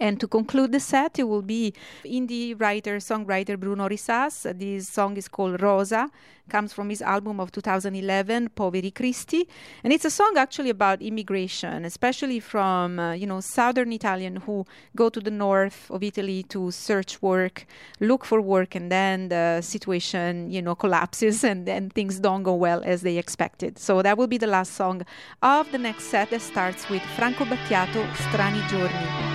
[0.00, 1.74] And to conclude the set, it will be
[2.04, 4.46] indie writer, songwriter Brunori Sas.
[4.54, 6.10] This song is called Rosa,
[6.48, 9.46] comes from his album of 2011, Poveri Cristi.
[9.84, 14.64] And it's a song actually about immigration, especially from, uh, you know, southern Italian who
[14.96, 17.66] go to the north of Italy to search work,
[18.00, 22.54] look for work, and then the situation, you know, collapses and then things don't go
[22.54, 23.78] well as they expected.
[23.78, 25.02] So that will be the last song
[25.42, 29.31] of the next set that starts with Franco Battiato, Strani Giorni.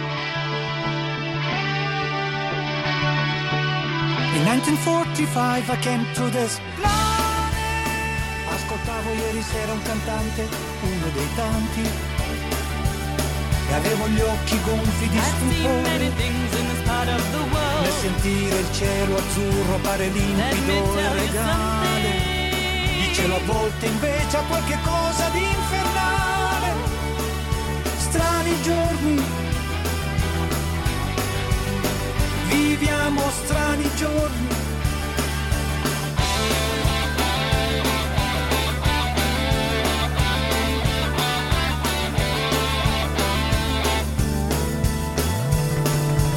[4.37, 7.55] In 1945 I came to this planet.
[8.53, 10.47] Ascoltavo ieri sera un cantante,
[10.83, 11.81] uno dei tanti.
[13.67, 16.11] E avevo gli occhi gonfi di stupore.
[17.81, 22.09] Nel sentire il cielo azzurro pare limpido e regale.
[23.07, 26.73] Il cielo a volte invece ha qualche cosa di infernale.
[27.97, 29.46] Strani giorni
[32.47, 34.47] viviamo strani giorni.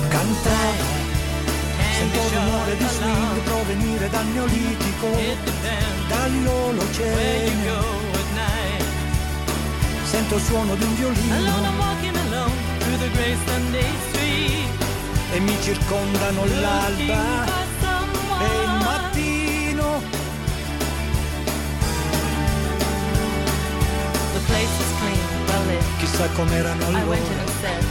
[0.09, 0.85] Cantare,
[1.97, 5.09] sento rumore di swing provenire dal neolitico,
[6.09, 7.61] dall'olocene.
[10.05, 11.35] Sento il suono di un violino.
[11.37, 12.51] Alone I'm walking alone
[12.81, 14.90] through the gray Sunday street
[15.33, 17.45] e mi circondano l'alba
[18.41, 20.03] e il mattino.
[24.33, 25.85] The place was clean, well lit.
[25.99, 27.17] Chissà com'erano allora
[27.61, 27.85] said,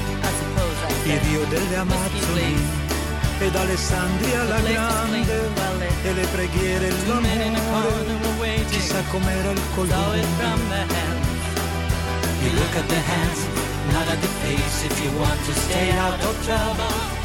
[1.05, 2.87] I I Rio delle Amazzoni
[3.39, 10.17] ed Alessandria la grande well e le preghiere e l'amore chissà com'era il colore.
[12.41, 13.45] You look at the hands,
[13.91, 17.18] not at the face if you want to stay out of trouble.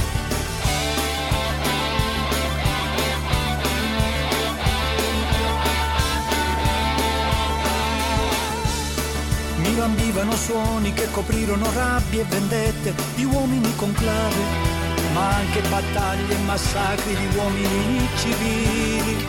[9.74, 14.72] Mi lambivano suoni che coprirono rabbie e vendette di uomini con clave
[15.12, 19.26] ma anche battaglie e massacri di uomini civili.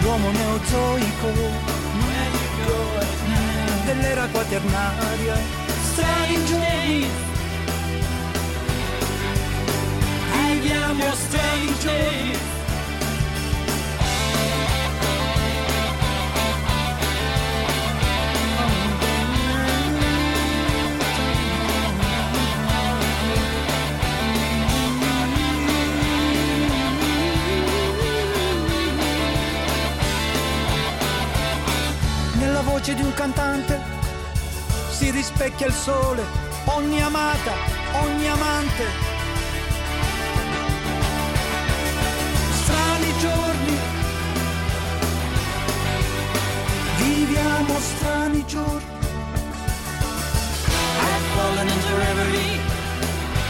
[0.00, 1.28] L'uomo neozoico
[3.84, 5.38] dell'era quaternaria
[5.92, 7.06] strani giorni
[10.32, 12.63] viviamo strani giorni
[32.84, 33.80] voce di un cantante
[34.90, 36.22] si rispecchia il sole,
[36.66, 37.52] ogni amata,
[38.02, 38.84] ogni amante.
[42.62, 43.78] Strani giorni,
[46.98, 48.92] viviamo strani giorni.
[51.00, 52.60] I've fallen into reverie.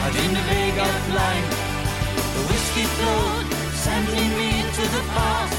[0.06, 1.48] I dreamed a vague outline.
[2.34, 3.46] The whiskey flowed,
[3.82, 5.56] sending me into the past.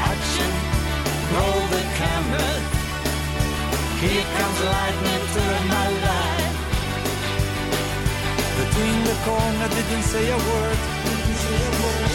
[0.00, 0.50] Action,
[1.34, 1.77] roll the.
[4.00, 5.44] Here comes lightning to
[5.74, 6.56] my life.
[8.60, 10.78] Between the corner, didn't say a word.
[11.04, 12.07] Didn't say a word.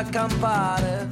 [0.00, 1.08] Si tira a campare.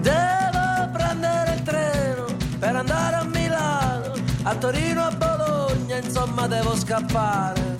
[0.00, 2.24] Devo prendere il treno
[2.58, 4.12] per andare a Milano,
[4.42, 7.76] a Torino, a Bologna, insomma devo scappare.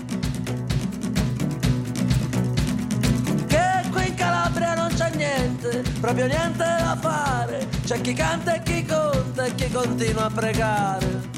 [3.46, 7.66] Che qui in Calabria non c'è niente, proprio niente da fare.
[7.84, 11.33] C'è chi canta e chi conta e chi continua a pregare.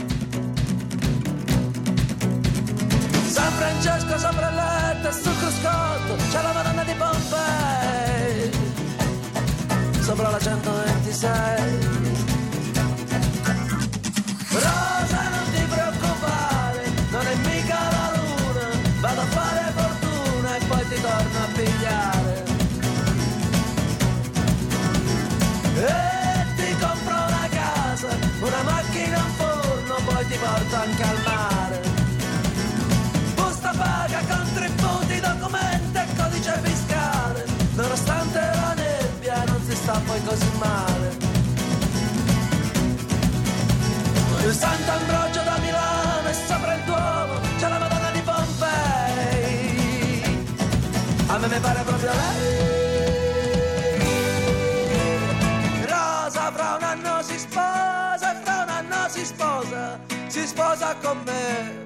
[3.36, 8.50] San Francesco sopra il letto e sul cruscotto c'è la Madonna di Pompei.
[10.00, 11.34] Sopra la 126.
[14.48, 18.66] Rosa non ti preoccupare, non è mica la luna,
[19.00, 22.44] vado a fare fortuna e poi ti torno a pigliare.
[25.76, 25.94] E
[26.56, 28.08] ti compro una casa,
[28.40, 31.55] una macchina, un forno, poi ti porto anche al mare.
[40.16, 41.16] Poi così male.
[44.44, 49.62] Il Sant'Ambrogio da Milano e sopra il Duomo c'è la Madonna di Pompei.
[51.26, 52.64] A me mi pare proprio lei.
[55.84, 59.98] Rosa fra un anno si sposa fra un anno si sposa,
[60.28, 61.85] si sposa con me.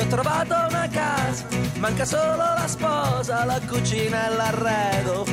[0.00, 1.44] Ho trovato una casa
[1.78, 5.26] manca solo la sposa la cucina e l'arredo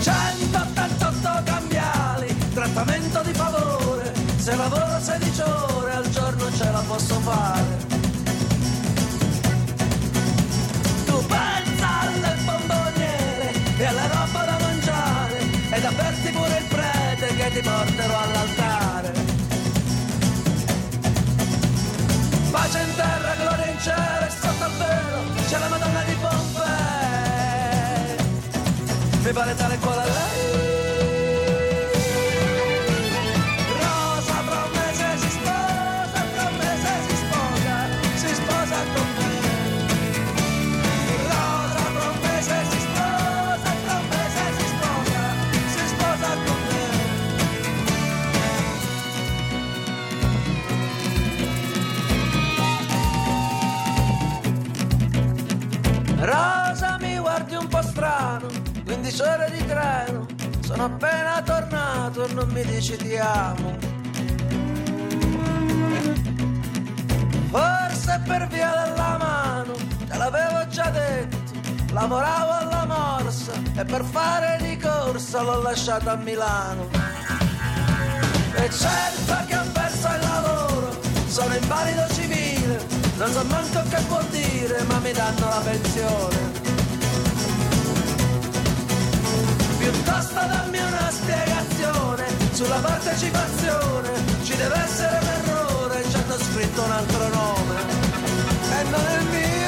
[0.00, 7.76] 188 cambiali trattamento di favore se lavoro 16 ore al giorno ce la posso fare
[11.06, 15.38] tu pensa alle bomboniere e alla roba da mangiare
[15.70, 18.59] ed avverti pure il prete che ti porterò all'altare.
[22.70, 26.66] Pace in terra, gloria in cielo e sotto al velo c'è la Madonna di Pompei.
[29.24, 30.69] Mi pare tale quale lei.
[59.10, 60.26] 15 ore di treno,
[60.60, 63.76] sono appena tornato e non mi dici ti amo.
[67.50, 69.72] Forse per via della mano,
[70.06, 71.52] te l'avevo già detto,
[71.92, 76.88] lavoravo alla morsa e per fare di corsa l'ho lasciata a Milano.
[78.54, 84.26] E certo che ho perso il lavoro, sono invalido civile, non so manco che vuol
[84.26, 86.49] dire, ma mi danno la pensione.
[90.10, 94.10] Piuttosto dammi una spiegazione sulla partecipazione,
[94.42, 97.74] ci deve essere un errore, ci hanno scritto un altro nome.
[98.76, 99.59] E non è il mio,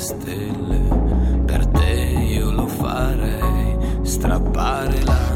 [0.00, 0.80] stelle,
[1.44, 1.92] per te
[2.32, 5.29] io lo farei, strappare l'anima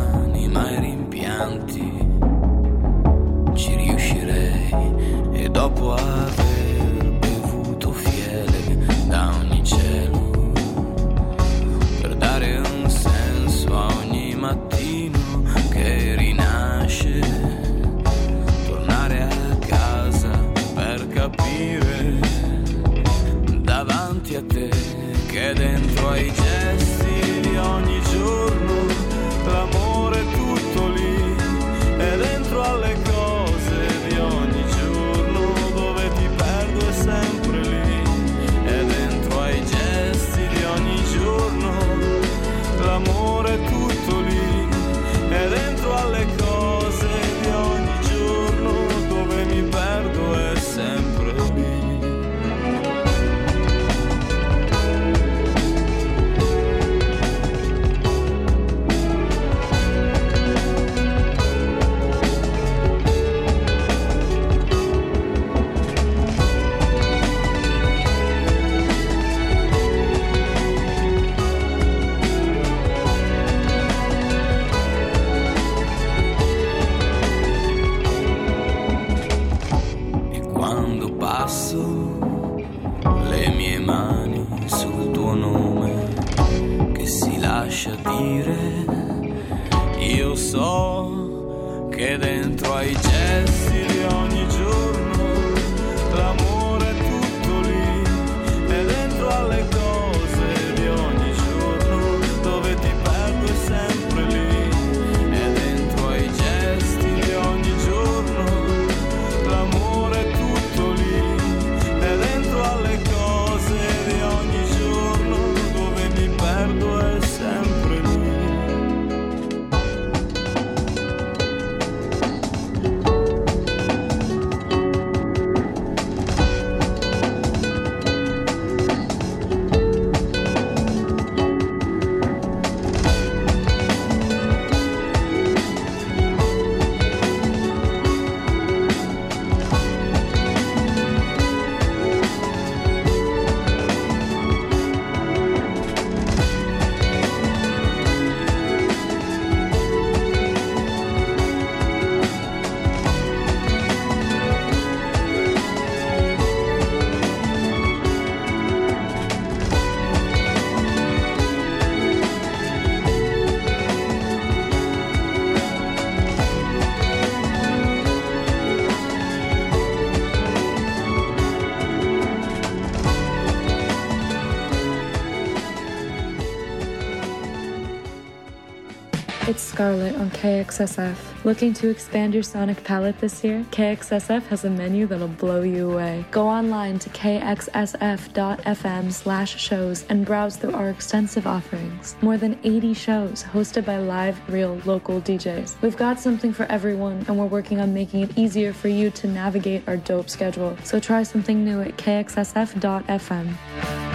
[179.93, 181.45] on KXSF.
[181.45, 183.67] Looking to expand your sonic palette this year?
[183.71, 186.25] KXSF has a menu that'll blow you away.
[186.31, 192.17] Go online to kxsf.fm slash shows and browse through our extensive offerings.
[192.23, 195.83] More than 80 shows hosted by live, real, local DJs.
[195.83, 199.29] We've got something for everyone, and we're working on making it easier for you to
[199.29, 200.77] navigate our dope schedule.
[200.85, 204.14] So try something new at kxsf.fm.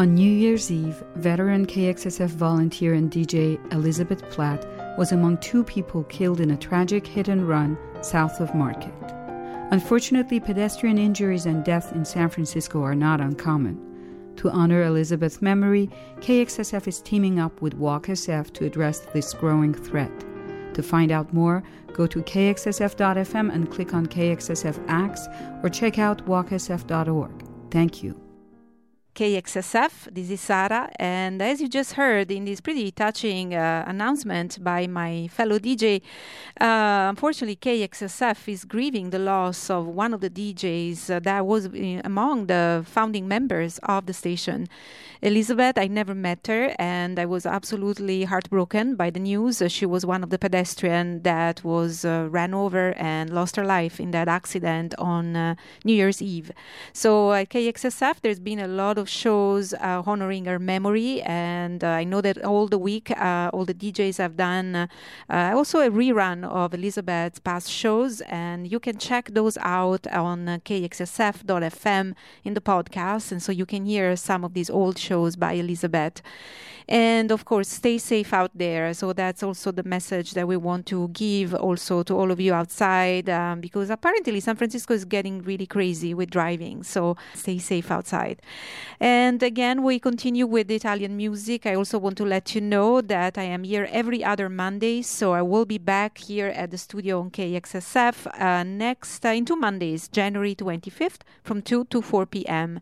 [0.00, 4.64] On New Year's Eve, veteran KXSF volunteer and DJ Elizabeth Platt
[4.96, 8.94] was among two people killed in a tragic hit and run south of Market.
[9.70, 13.78] Unfortunately, pedestrian injuries and death in San Francisco are not uncommon.
[14.36, 15.90] To honor Elizabeth's memory,
[16.20, 20.24] KXSF is teaming up with Walk SF to address this growing threat.
[20.72, 21.62] To find out more,
[21.92, 25.28] go to kxsf.fm and click on KXSF Acts
[25.62, 27.44] or check out walksf.org.
[27.70, 28.29] Thank you.
[29.14, 30.12] KXSF.
[30.12, 34.86] This is Sarah, and as you just heard in this pretty touching uh, announcement by
[34.86, 36.02] my fellow DJ,
[36.60, 41.66] uh, unfortunately, KXSF is grieving the loss of one of the DJs uh, that was
[41.66, 44.68] uh, among the founding members of the station.
[45.22, 49.62] Elizabeth, I never met her, and I was absolutely heartbroken by the news.
[49.68, 54.00] she was one of the pedestrians that was uh, ran over and lost her life
[54.00, 56.52] in that accident on uh, New Year's Eve.
[56.94, 61.88] So at KXSF, there's been a lot of shows uh, honoring her memory, and uh,
[61.88, 64.88] I know that all the week, uh, all the DJs have done
[65.28, 72.14] also a rerun of Elizabeth's past shows, and you can check those out on kxsf.fm
[72.42, 76.22] in the podcast, and so you can hear some of these old shows by Elizabeth.
[76.90, 78.92] And of course, stay safe out there.
[78.94, 82.52] So that's also the message that we want to give also to all of you
[82.52, 86.82] outside, um, because apparently San Francisco is getting really crazy with driving.
[86.82, 88.42] So stay safe outside.
[88.98, 91.64] And again, we continue with Italian music.
[91.64, 95.02] I also want to let you know that I am here every other Monday.
[95.02, 99.44] So I will be back here at the studio on KXSF uh, next uh, in
[99.44, 102.80] two Mondays, January 25th from 2 to 4 p.m.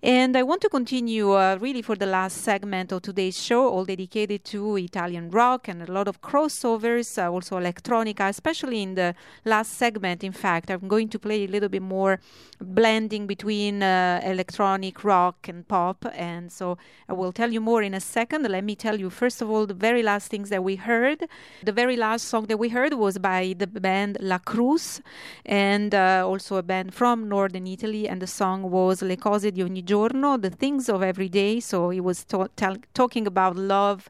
[0.00, 3.84] And I want to continue uh, really for the last segment of today's show, all
[3.84, 9.14] dedicated to Italian rock and a lot of crossovers, uh, also electronica, especially in the
[9.44, 10.24] last segment.
[10.24, 12.20] In fact, I'm going to play a little bit more
[12.58, 16.06] blending between uh, electronic rock and pop.
[16.14, 18.48] And so I will tell you more in a second.
[18.48, 21.20] Let me tell you, first of all, the very last things that we heard.
[21.62, 25.02] The very last song that we heard was by the band La Crus
[25.44, 28.08] and uh, also a band from northern Italy.
[28.08, 31.57] And the song was Le cose di ogni giorno, the things of every day.
[31.60, 34.08] So he was talking about love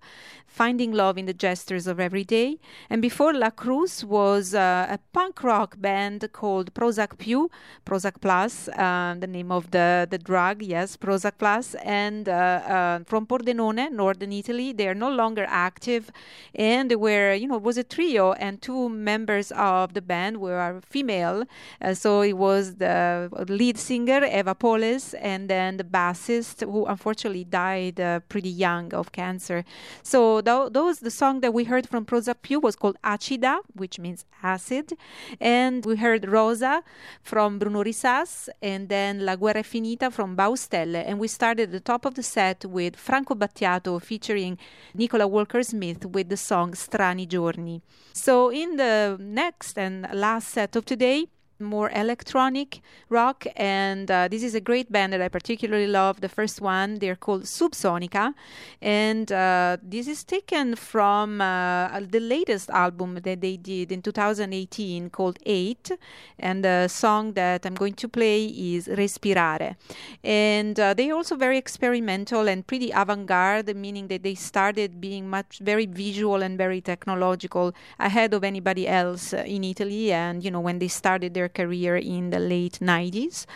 [0.49, 2.59] finding love in the gestures of every day.
[2.91, 7.49] And before La Crus was uh, a punk rock band called Prozac Più,
[7.85, 13.27] Prozac Plus, uh, the name of the, the drug, yes, Prozac And uh, uh, from
[13.27, 16.11] Pordenone, northern Italy, they are no longer active.
[16.55, 20.39] And they were, you know, it was a trio, and two members of the band
[20.39, 21.45] were female.
[21.81, 27.45] Uh, so it was the lead singer, Eva Poles, and then the bassist, who unfortunately
[27.45, 29.65] died uh, pretty young of cancer.
[30.03, 33.99] So th- those the song that we heard from Prozac Più was called Acida, which
[33.99, 34.93] means acid,
[35.41, 36.83] and we heard Rosa
[37.23, 42.05] from Brunori Sas, and then La Guerra Finita from Baustelle, and we started the top
[42.05, 44.59] of the set with Franco Battiato featuring
[44.95, 47.83] Nicola Walker Smith with the song Strani Giorni.
[48.13, 51.27] So in the next and last set of today
[51.61, 56.21] more electronic rock and uh, this is a great band that i particularly love.
[56.21, 58.35] The first one they're called subsonica
[58.81, 65.11] and uh, this is taken from uh, the latest album that they did in 2018
[65.11, 65.93] called 8
[66.39, 69.77] and the song that i'm going to play is respirare.
[70.23, 75.59] And uh, they're also very experimental and pretty avant-garde meaning that they started being much
[75.61, 80.13] very visual and very technological ahead of anybody else in italy.
[80.13, 83.47] And you know when they started their career in the late 90s.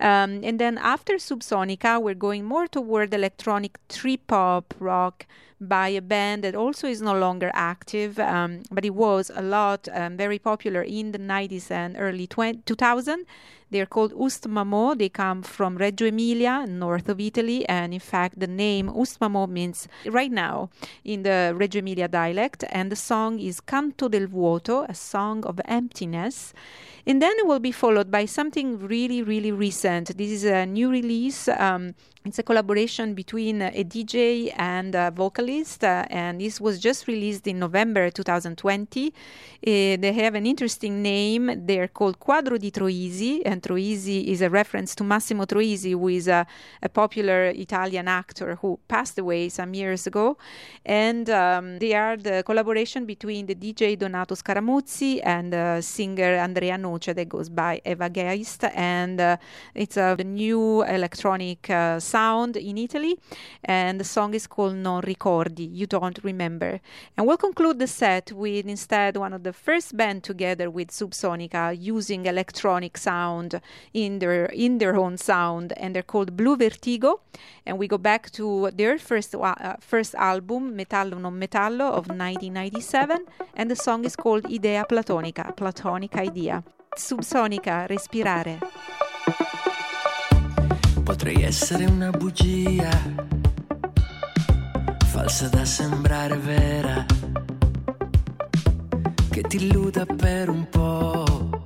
[0.00, 5.26] Um, and then after Subsonica, we're going more toward electronic trip hop rock
[5.60, 9.88] by a band that also is no longer active, um, but it was a lot
[9.92, 13.26] um, very popular in the 90s and early 20, 2000.
[13.70, 14.98] They're called Ustmamò.
[14.98, 17.68] They come from Reggio Emilia, north of Italy.
[17.68, 20.70] And in fact, the name Ustmamò means right now
[21.04, 22.64] in the Reggio Emilia dialect.
[22.70, 26.52] And the song is Canto del Vuoto, a song of emptiness.
[27.06, 30.16] And then it will be followed by something really, really recent.
[30.16, 31.48] This is a new release.
[31.48, 37.08] Um, it's a collaboration between a DJ and a vocalist uh, and this was just
[37.08, 39.06] released in November 2020.
[39.08, 39.10] Uh,
[39.62, 41.64] they have an interesting name.
[41.64, 46.28] They're called Quadro di Troisi, and Troisi is a reference to Massimo Troisi, who is
[46.28, 46.46] a,
[46.82, 50.36] a popular Italian actor who passed away some years ago.
[50.84, 56.76] And um, they are the collaboration between the DJ Donato Scaramuzzi and the singer Andrea
[56.76, 58.64] Noce that goes by Eva Geist.
[58.74, 59.36] And uh,
[59.74, 63.14] it's a new electronic uh, sound in Italy.
[63.64, 66.80] And the song is called Non Ricordi, You Don't Remember.
[67.16, 71.76] And we'll conclude the set with instead one of the first band together with Subsonica
[71.78, 73.60] using electronic sound
[73.94, 77.20] in their in their own sound and they're called Bluvertigo
[77.66, 83.24] and we go back to their first uh, first album Metallo non metallo of 1997
[83.54, 86.62] and the song is called Idea Platonica Platonic Idea
[86.96, 88.60] Subsonica Respirare
[91.10, 92.88] Potrei essere una bugia,
[95.06, 97.04] falsa da sembrare vera,
[99.28, 101.62] che ti illuda per un po',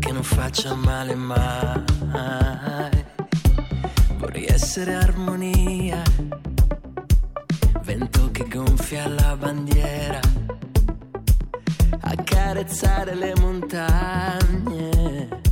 [0.00, 1.84] che non faccia male mai.
[4.18, 6.02] Vorrei essere armonia,
[7.82, 10.18] vento che gonfia la bandiera,
[12.00, 15.43] accarezzare le montagne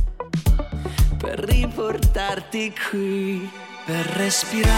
[1.23, 3.49] per riportarti qui,
[3.85, 4.73] per respirare,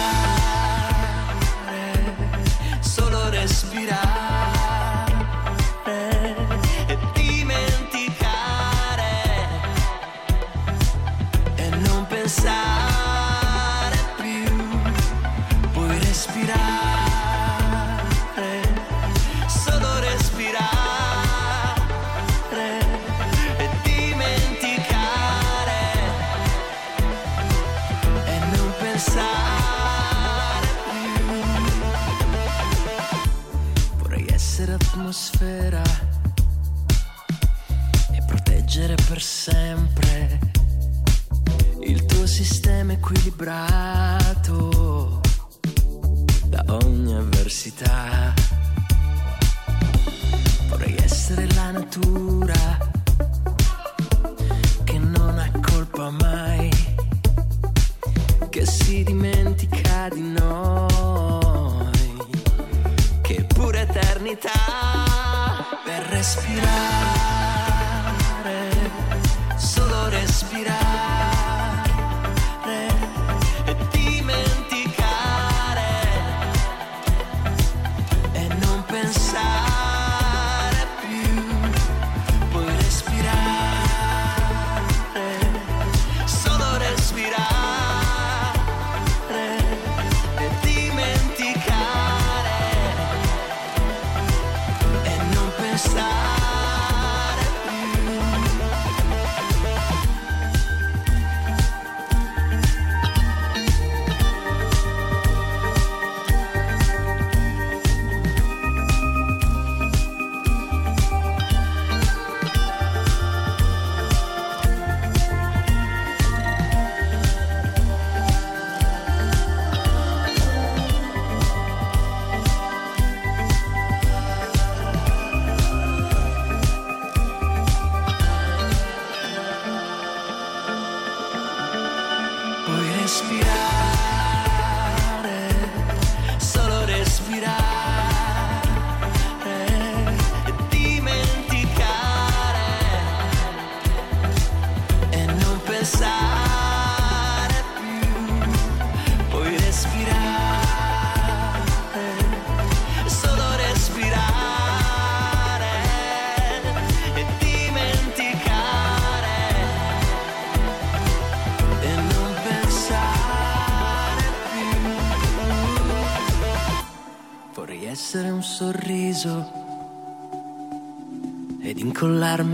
[2.81, 4.55] solo respirare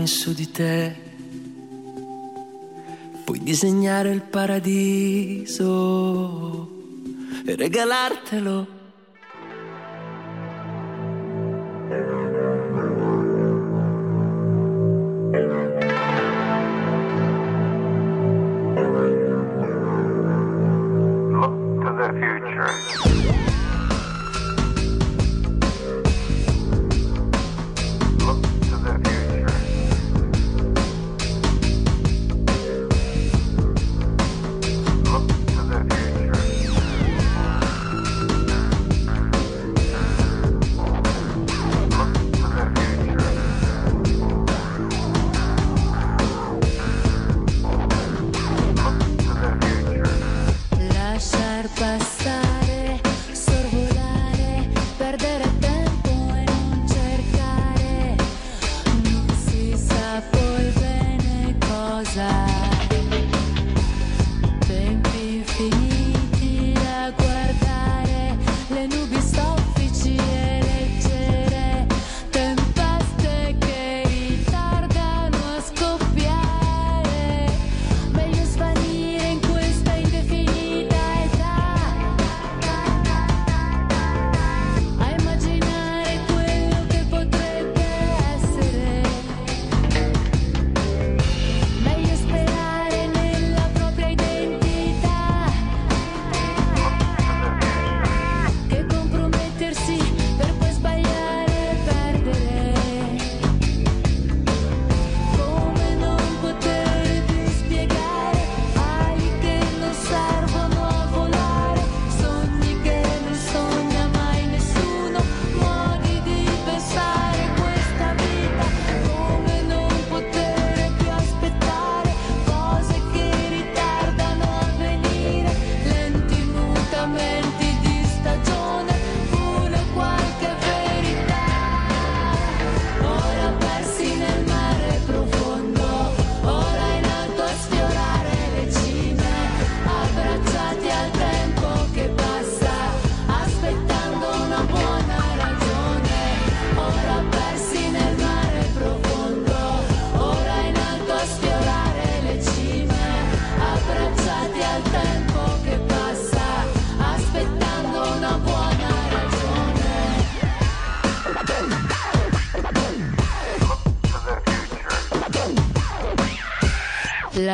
[0.02, 0.96] incollarmi su di te.
[3.24, 5.60] Puoi disegnare il paradiso
[7.44, 8.81] e regalartelo.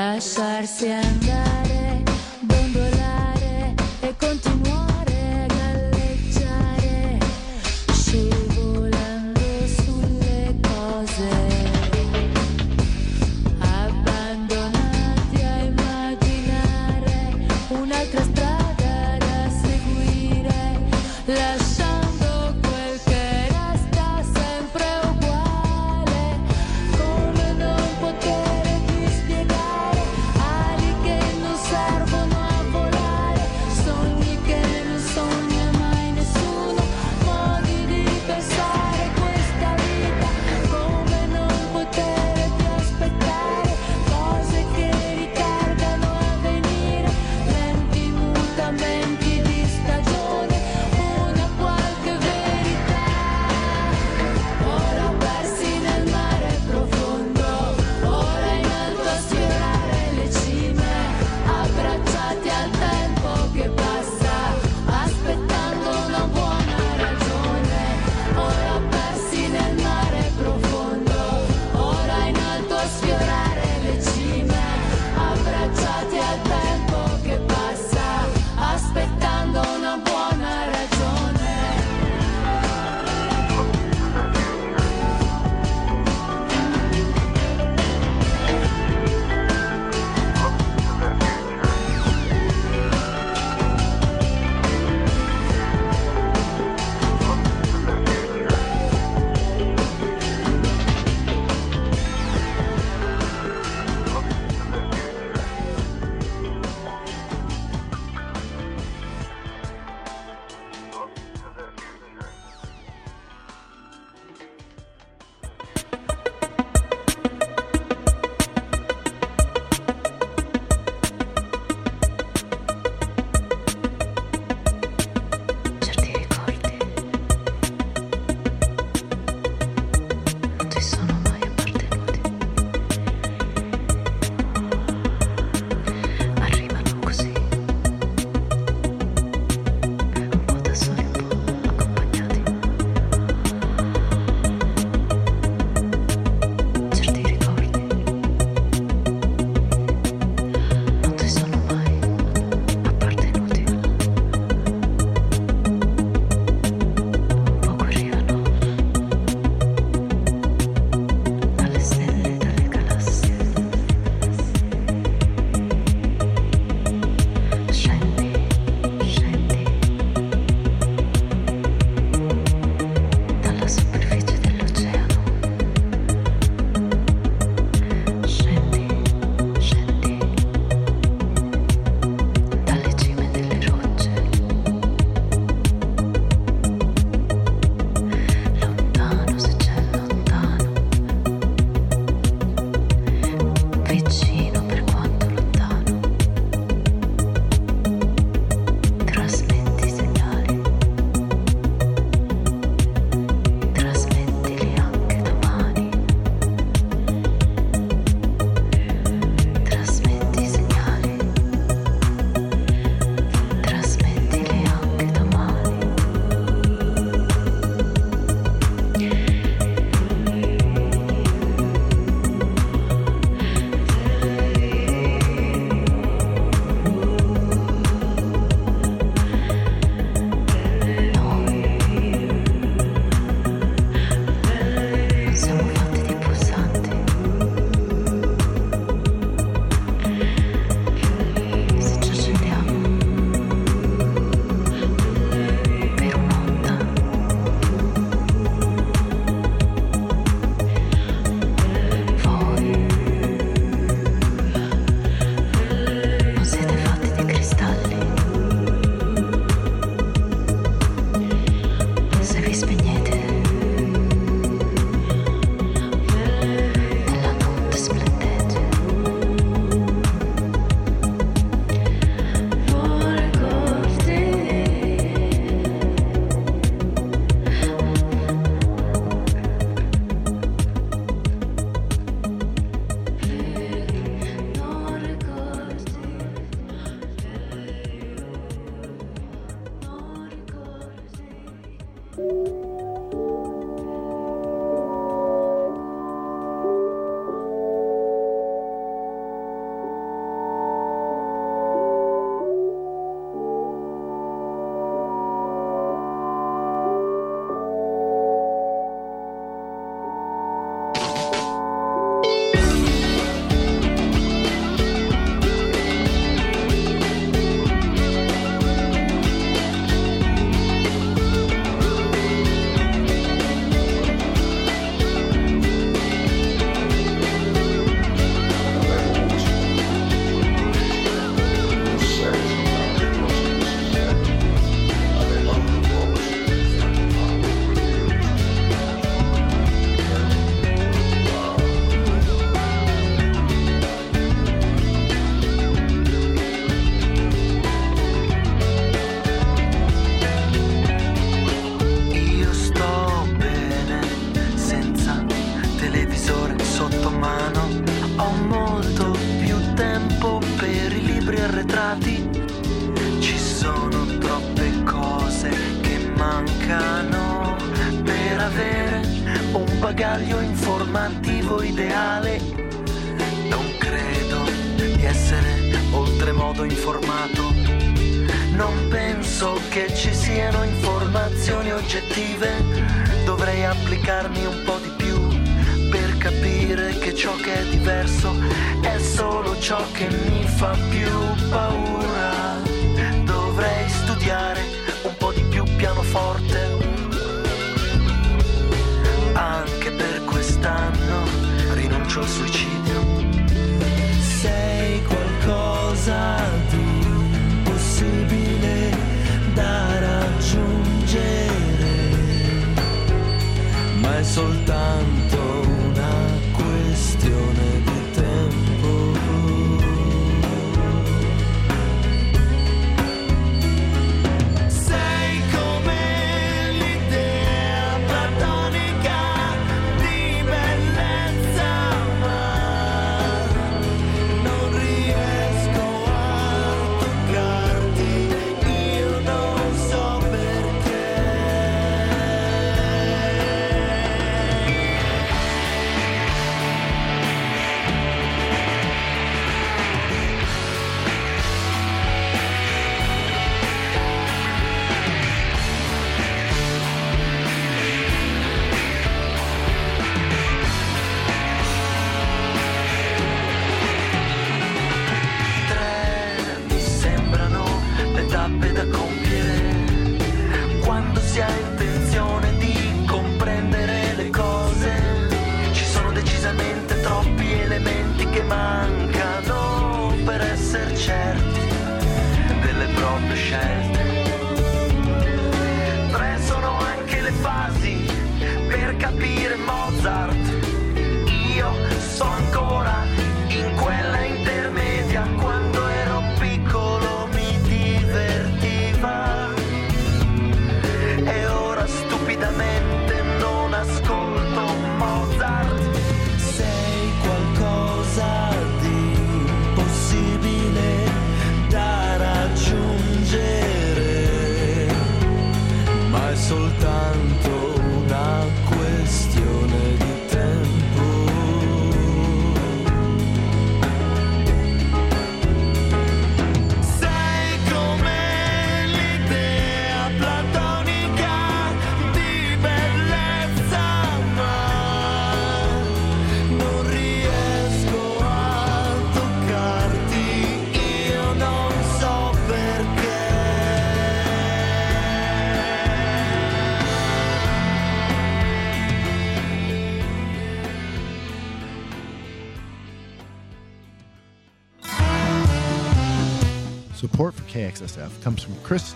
[0.08, 1.47] pasarse a andar.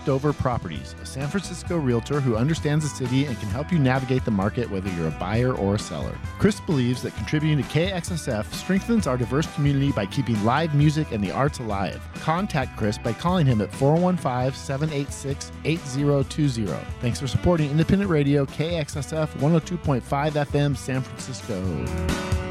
[0.03, 4.25] Stover Properties, a San Francisco realtor who understands the city and can help you navigate
[4.25, 6.13] the market whether you're a buyer or a seller.
[6.39, 11.23] Chris believes that contributing to KXSF strengthens our diverse community by keeping live music and
[11.23, 12.05] the arts alive.
[12.15, 16.67] Contact Chris by calling him at 415 786 8020.
[16.99, 22.42] Thanks for supporting independent radio KXSF 102.5 FM San Francisco.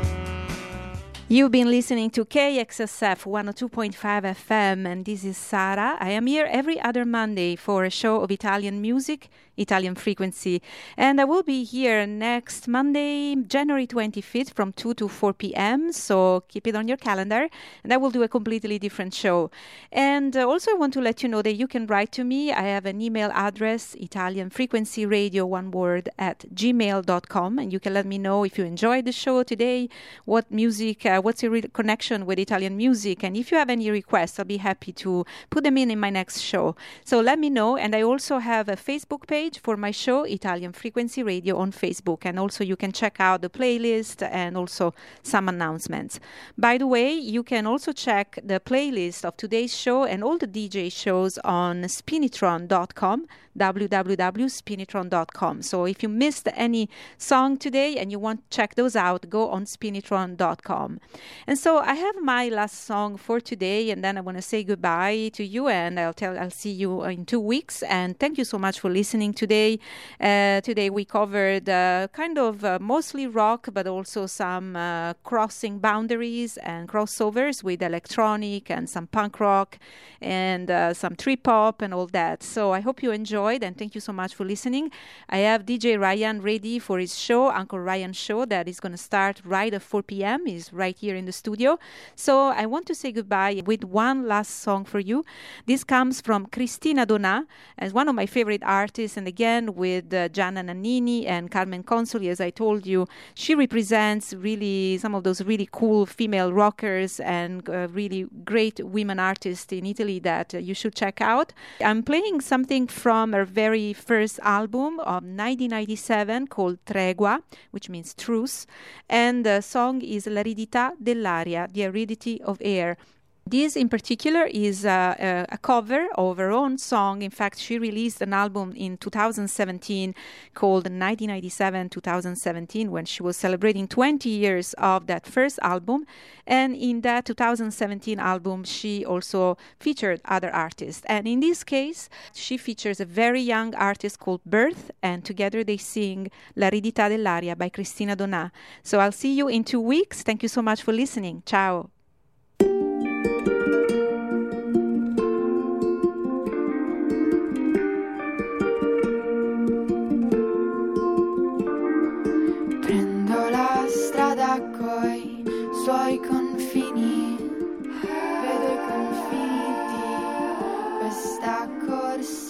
[1.33, 5.97] You've been listening to KXSF 102.5 FM, and this is Sara.
[5.99, 10.63] I am here every other Monday for a show of Italian music, Italian frequency,
[10.97, 15.93] and I will be here next Monday, January 25th from 2 to 4 p.m.
[15.93, 17.49] So keep it on your calendar,
[17.85, 19.51] and I will do a completely different show.
[19.91, 22.53] And uh, also, I want to let you know that you can write to me.
[22.53, 27.95] I have an email address, Italian frequency radio, one word, at gmail.com, and you can
[27.95, 29.89] let me know if you enjoyed the show today,
[30.25, 31.05] what music.
[31.05, 33.23] Uh, what's your re- connection with Italian music.
[33.25, 36.11] And if you have any requests, I'll be happy to put them in in my
[36.11, 36.77] next show.
[37.05, 37.77] So let me know.
[37.77, 42.25] And I also have a Facebook page for my show, Italian Frequency Radio, on Facebook.
[42.25, 46.21] And also you can check out the playlist and also some announcements.
[46.57, 50.47] By the way, you can also check the playlist of today's show and all the
[50.47, 53.27] DJ shows on spinitron.com
[53.59, 55.63] www.spinitron.com.
[55.63, 56.89] So if you missed any
[57.19, 60.99] song today and you want to check those out, go on spinitron.com.
[61.47, 64.65] And so I have my last song for today, and then I want to say
[64.65, 67.83] goodbye to you, and I'll tell I'll see you in two weeks.
[67.85, 69.79] And thank you so much for listening listening today.
[70.21, 71.67] Uh, today we covered
[72.13, 78.71] kind of uh, mostly rock, but also some uh, crossing boundaries and crossovers with electronic
[78.71, 79.79] and some punk rock
[80.21, 82.43] and some trip hop and all that.
[82.43, 84.91] So I hope you enjoyed and thank you so much for listening.
[85.29, 88.99] I have DJ Ryan ready for his show, Uncle Ryan Show, that is going to
[88.99, 90.47] start right at 4 p.m.
[90.47, 91.79] He's right here in the studio.
[92.15, 95.25] So I want to say goodbye with one last song for you.
[95.67, 97.47] This comes from Cristina Donà,
[97.79, 102.29] as one of my favorite artists, again with uh, Gianna Nannini and Carmen Consoli.
[102.29, 107.69] As I told you, she represents really some of those really cool female rockers and
[107.69, 111.53] uh, really great women artists in Italy that uh, you should check out.
[111.81, 118.67] I'm playing something from her very first album of 1997 called Tregua, which means truce,
[119.09, 122.97] and the song is L'aridità dell'aria, the aridity of air.
[123.45, 127.23] This in particular is a, a cover of her own song.
[127.23, 130.15] In fact, she released an album in 2017
[130.55, 136.07] called 1997 2017 when she was celebrating 20 years of that first album.
[136.47, 141.03] And in that 2017 album, she also featured other artists.
[141.07, 145.77] And in this case, she features a very young artist called Birthh, and together they
[145.77, 148.51] sing L'aridità dell'aria by Cristina Donà.
[148.83, 150.23] So I'll see you in two weeks.
[150.23, 151.43] Thank you so much for listening.
[151.45, 151.92] Ciao.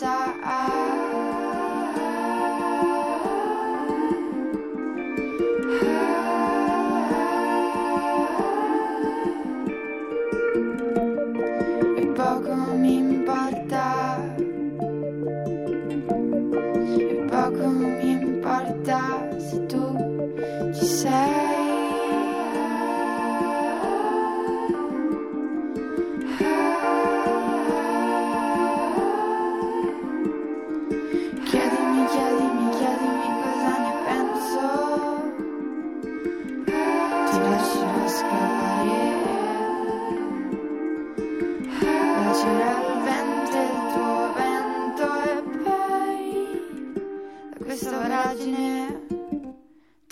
[0.02, 0.41] Corsa.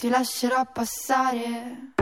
[0.01, 1.93] Ti lascerò passare.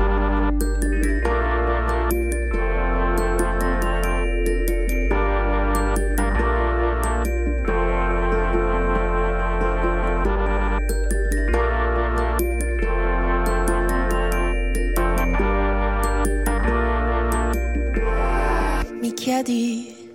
[19.00, 20.08] Mi chiedi,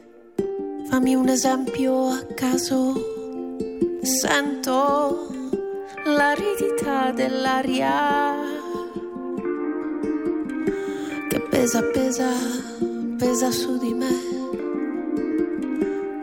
[0.89, 2.93] fammi un esempio a caso.
[4.01, 5.32] Sento
[6.05, 8.35] l'aridità dell'aria
[11.29, 12.29] che pesa, pesa,
[13.17, 14.31] pesa su di me.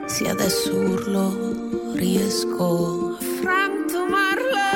[0.07, 4.70] Se adesso urlo, riesco a frantumarla.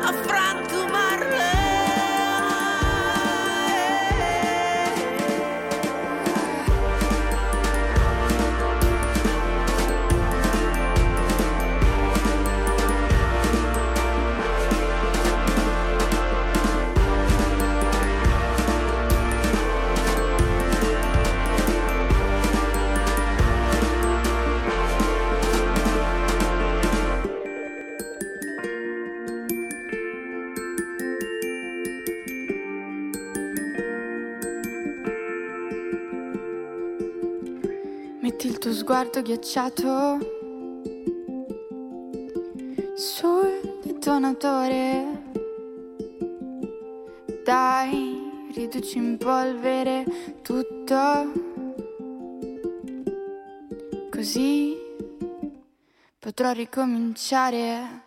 [0.00, 0.65] A frantumarla.
[38.96, 40.18] Sguardo ghiacciato
[42.94, 45.22] sul detonatore.
[47.44, 50.06] Dai, riduci in polvere
[50.40, 51.30] tutto.
[54.10, 54.74] Così
[56.18, 58.05] potrò ricominciare.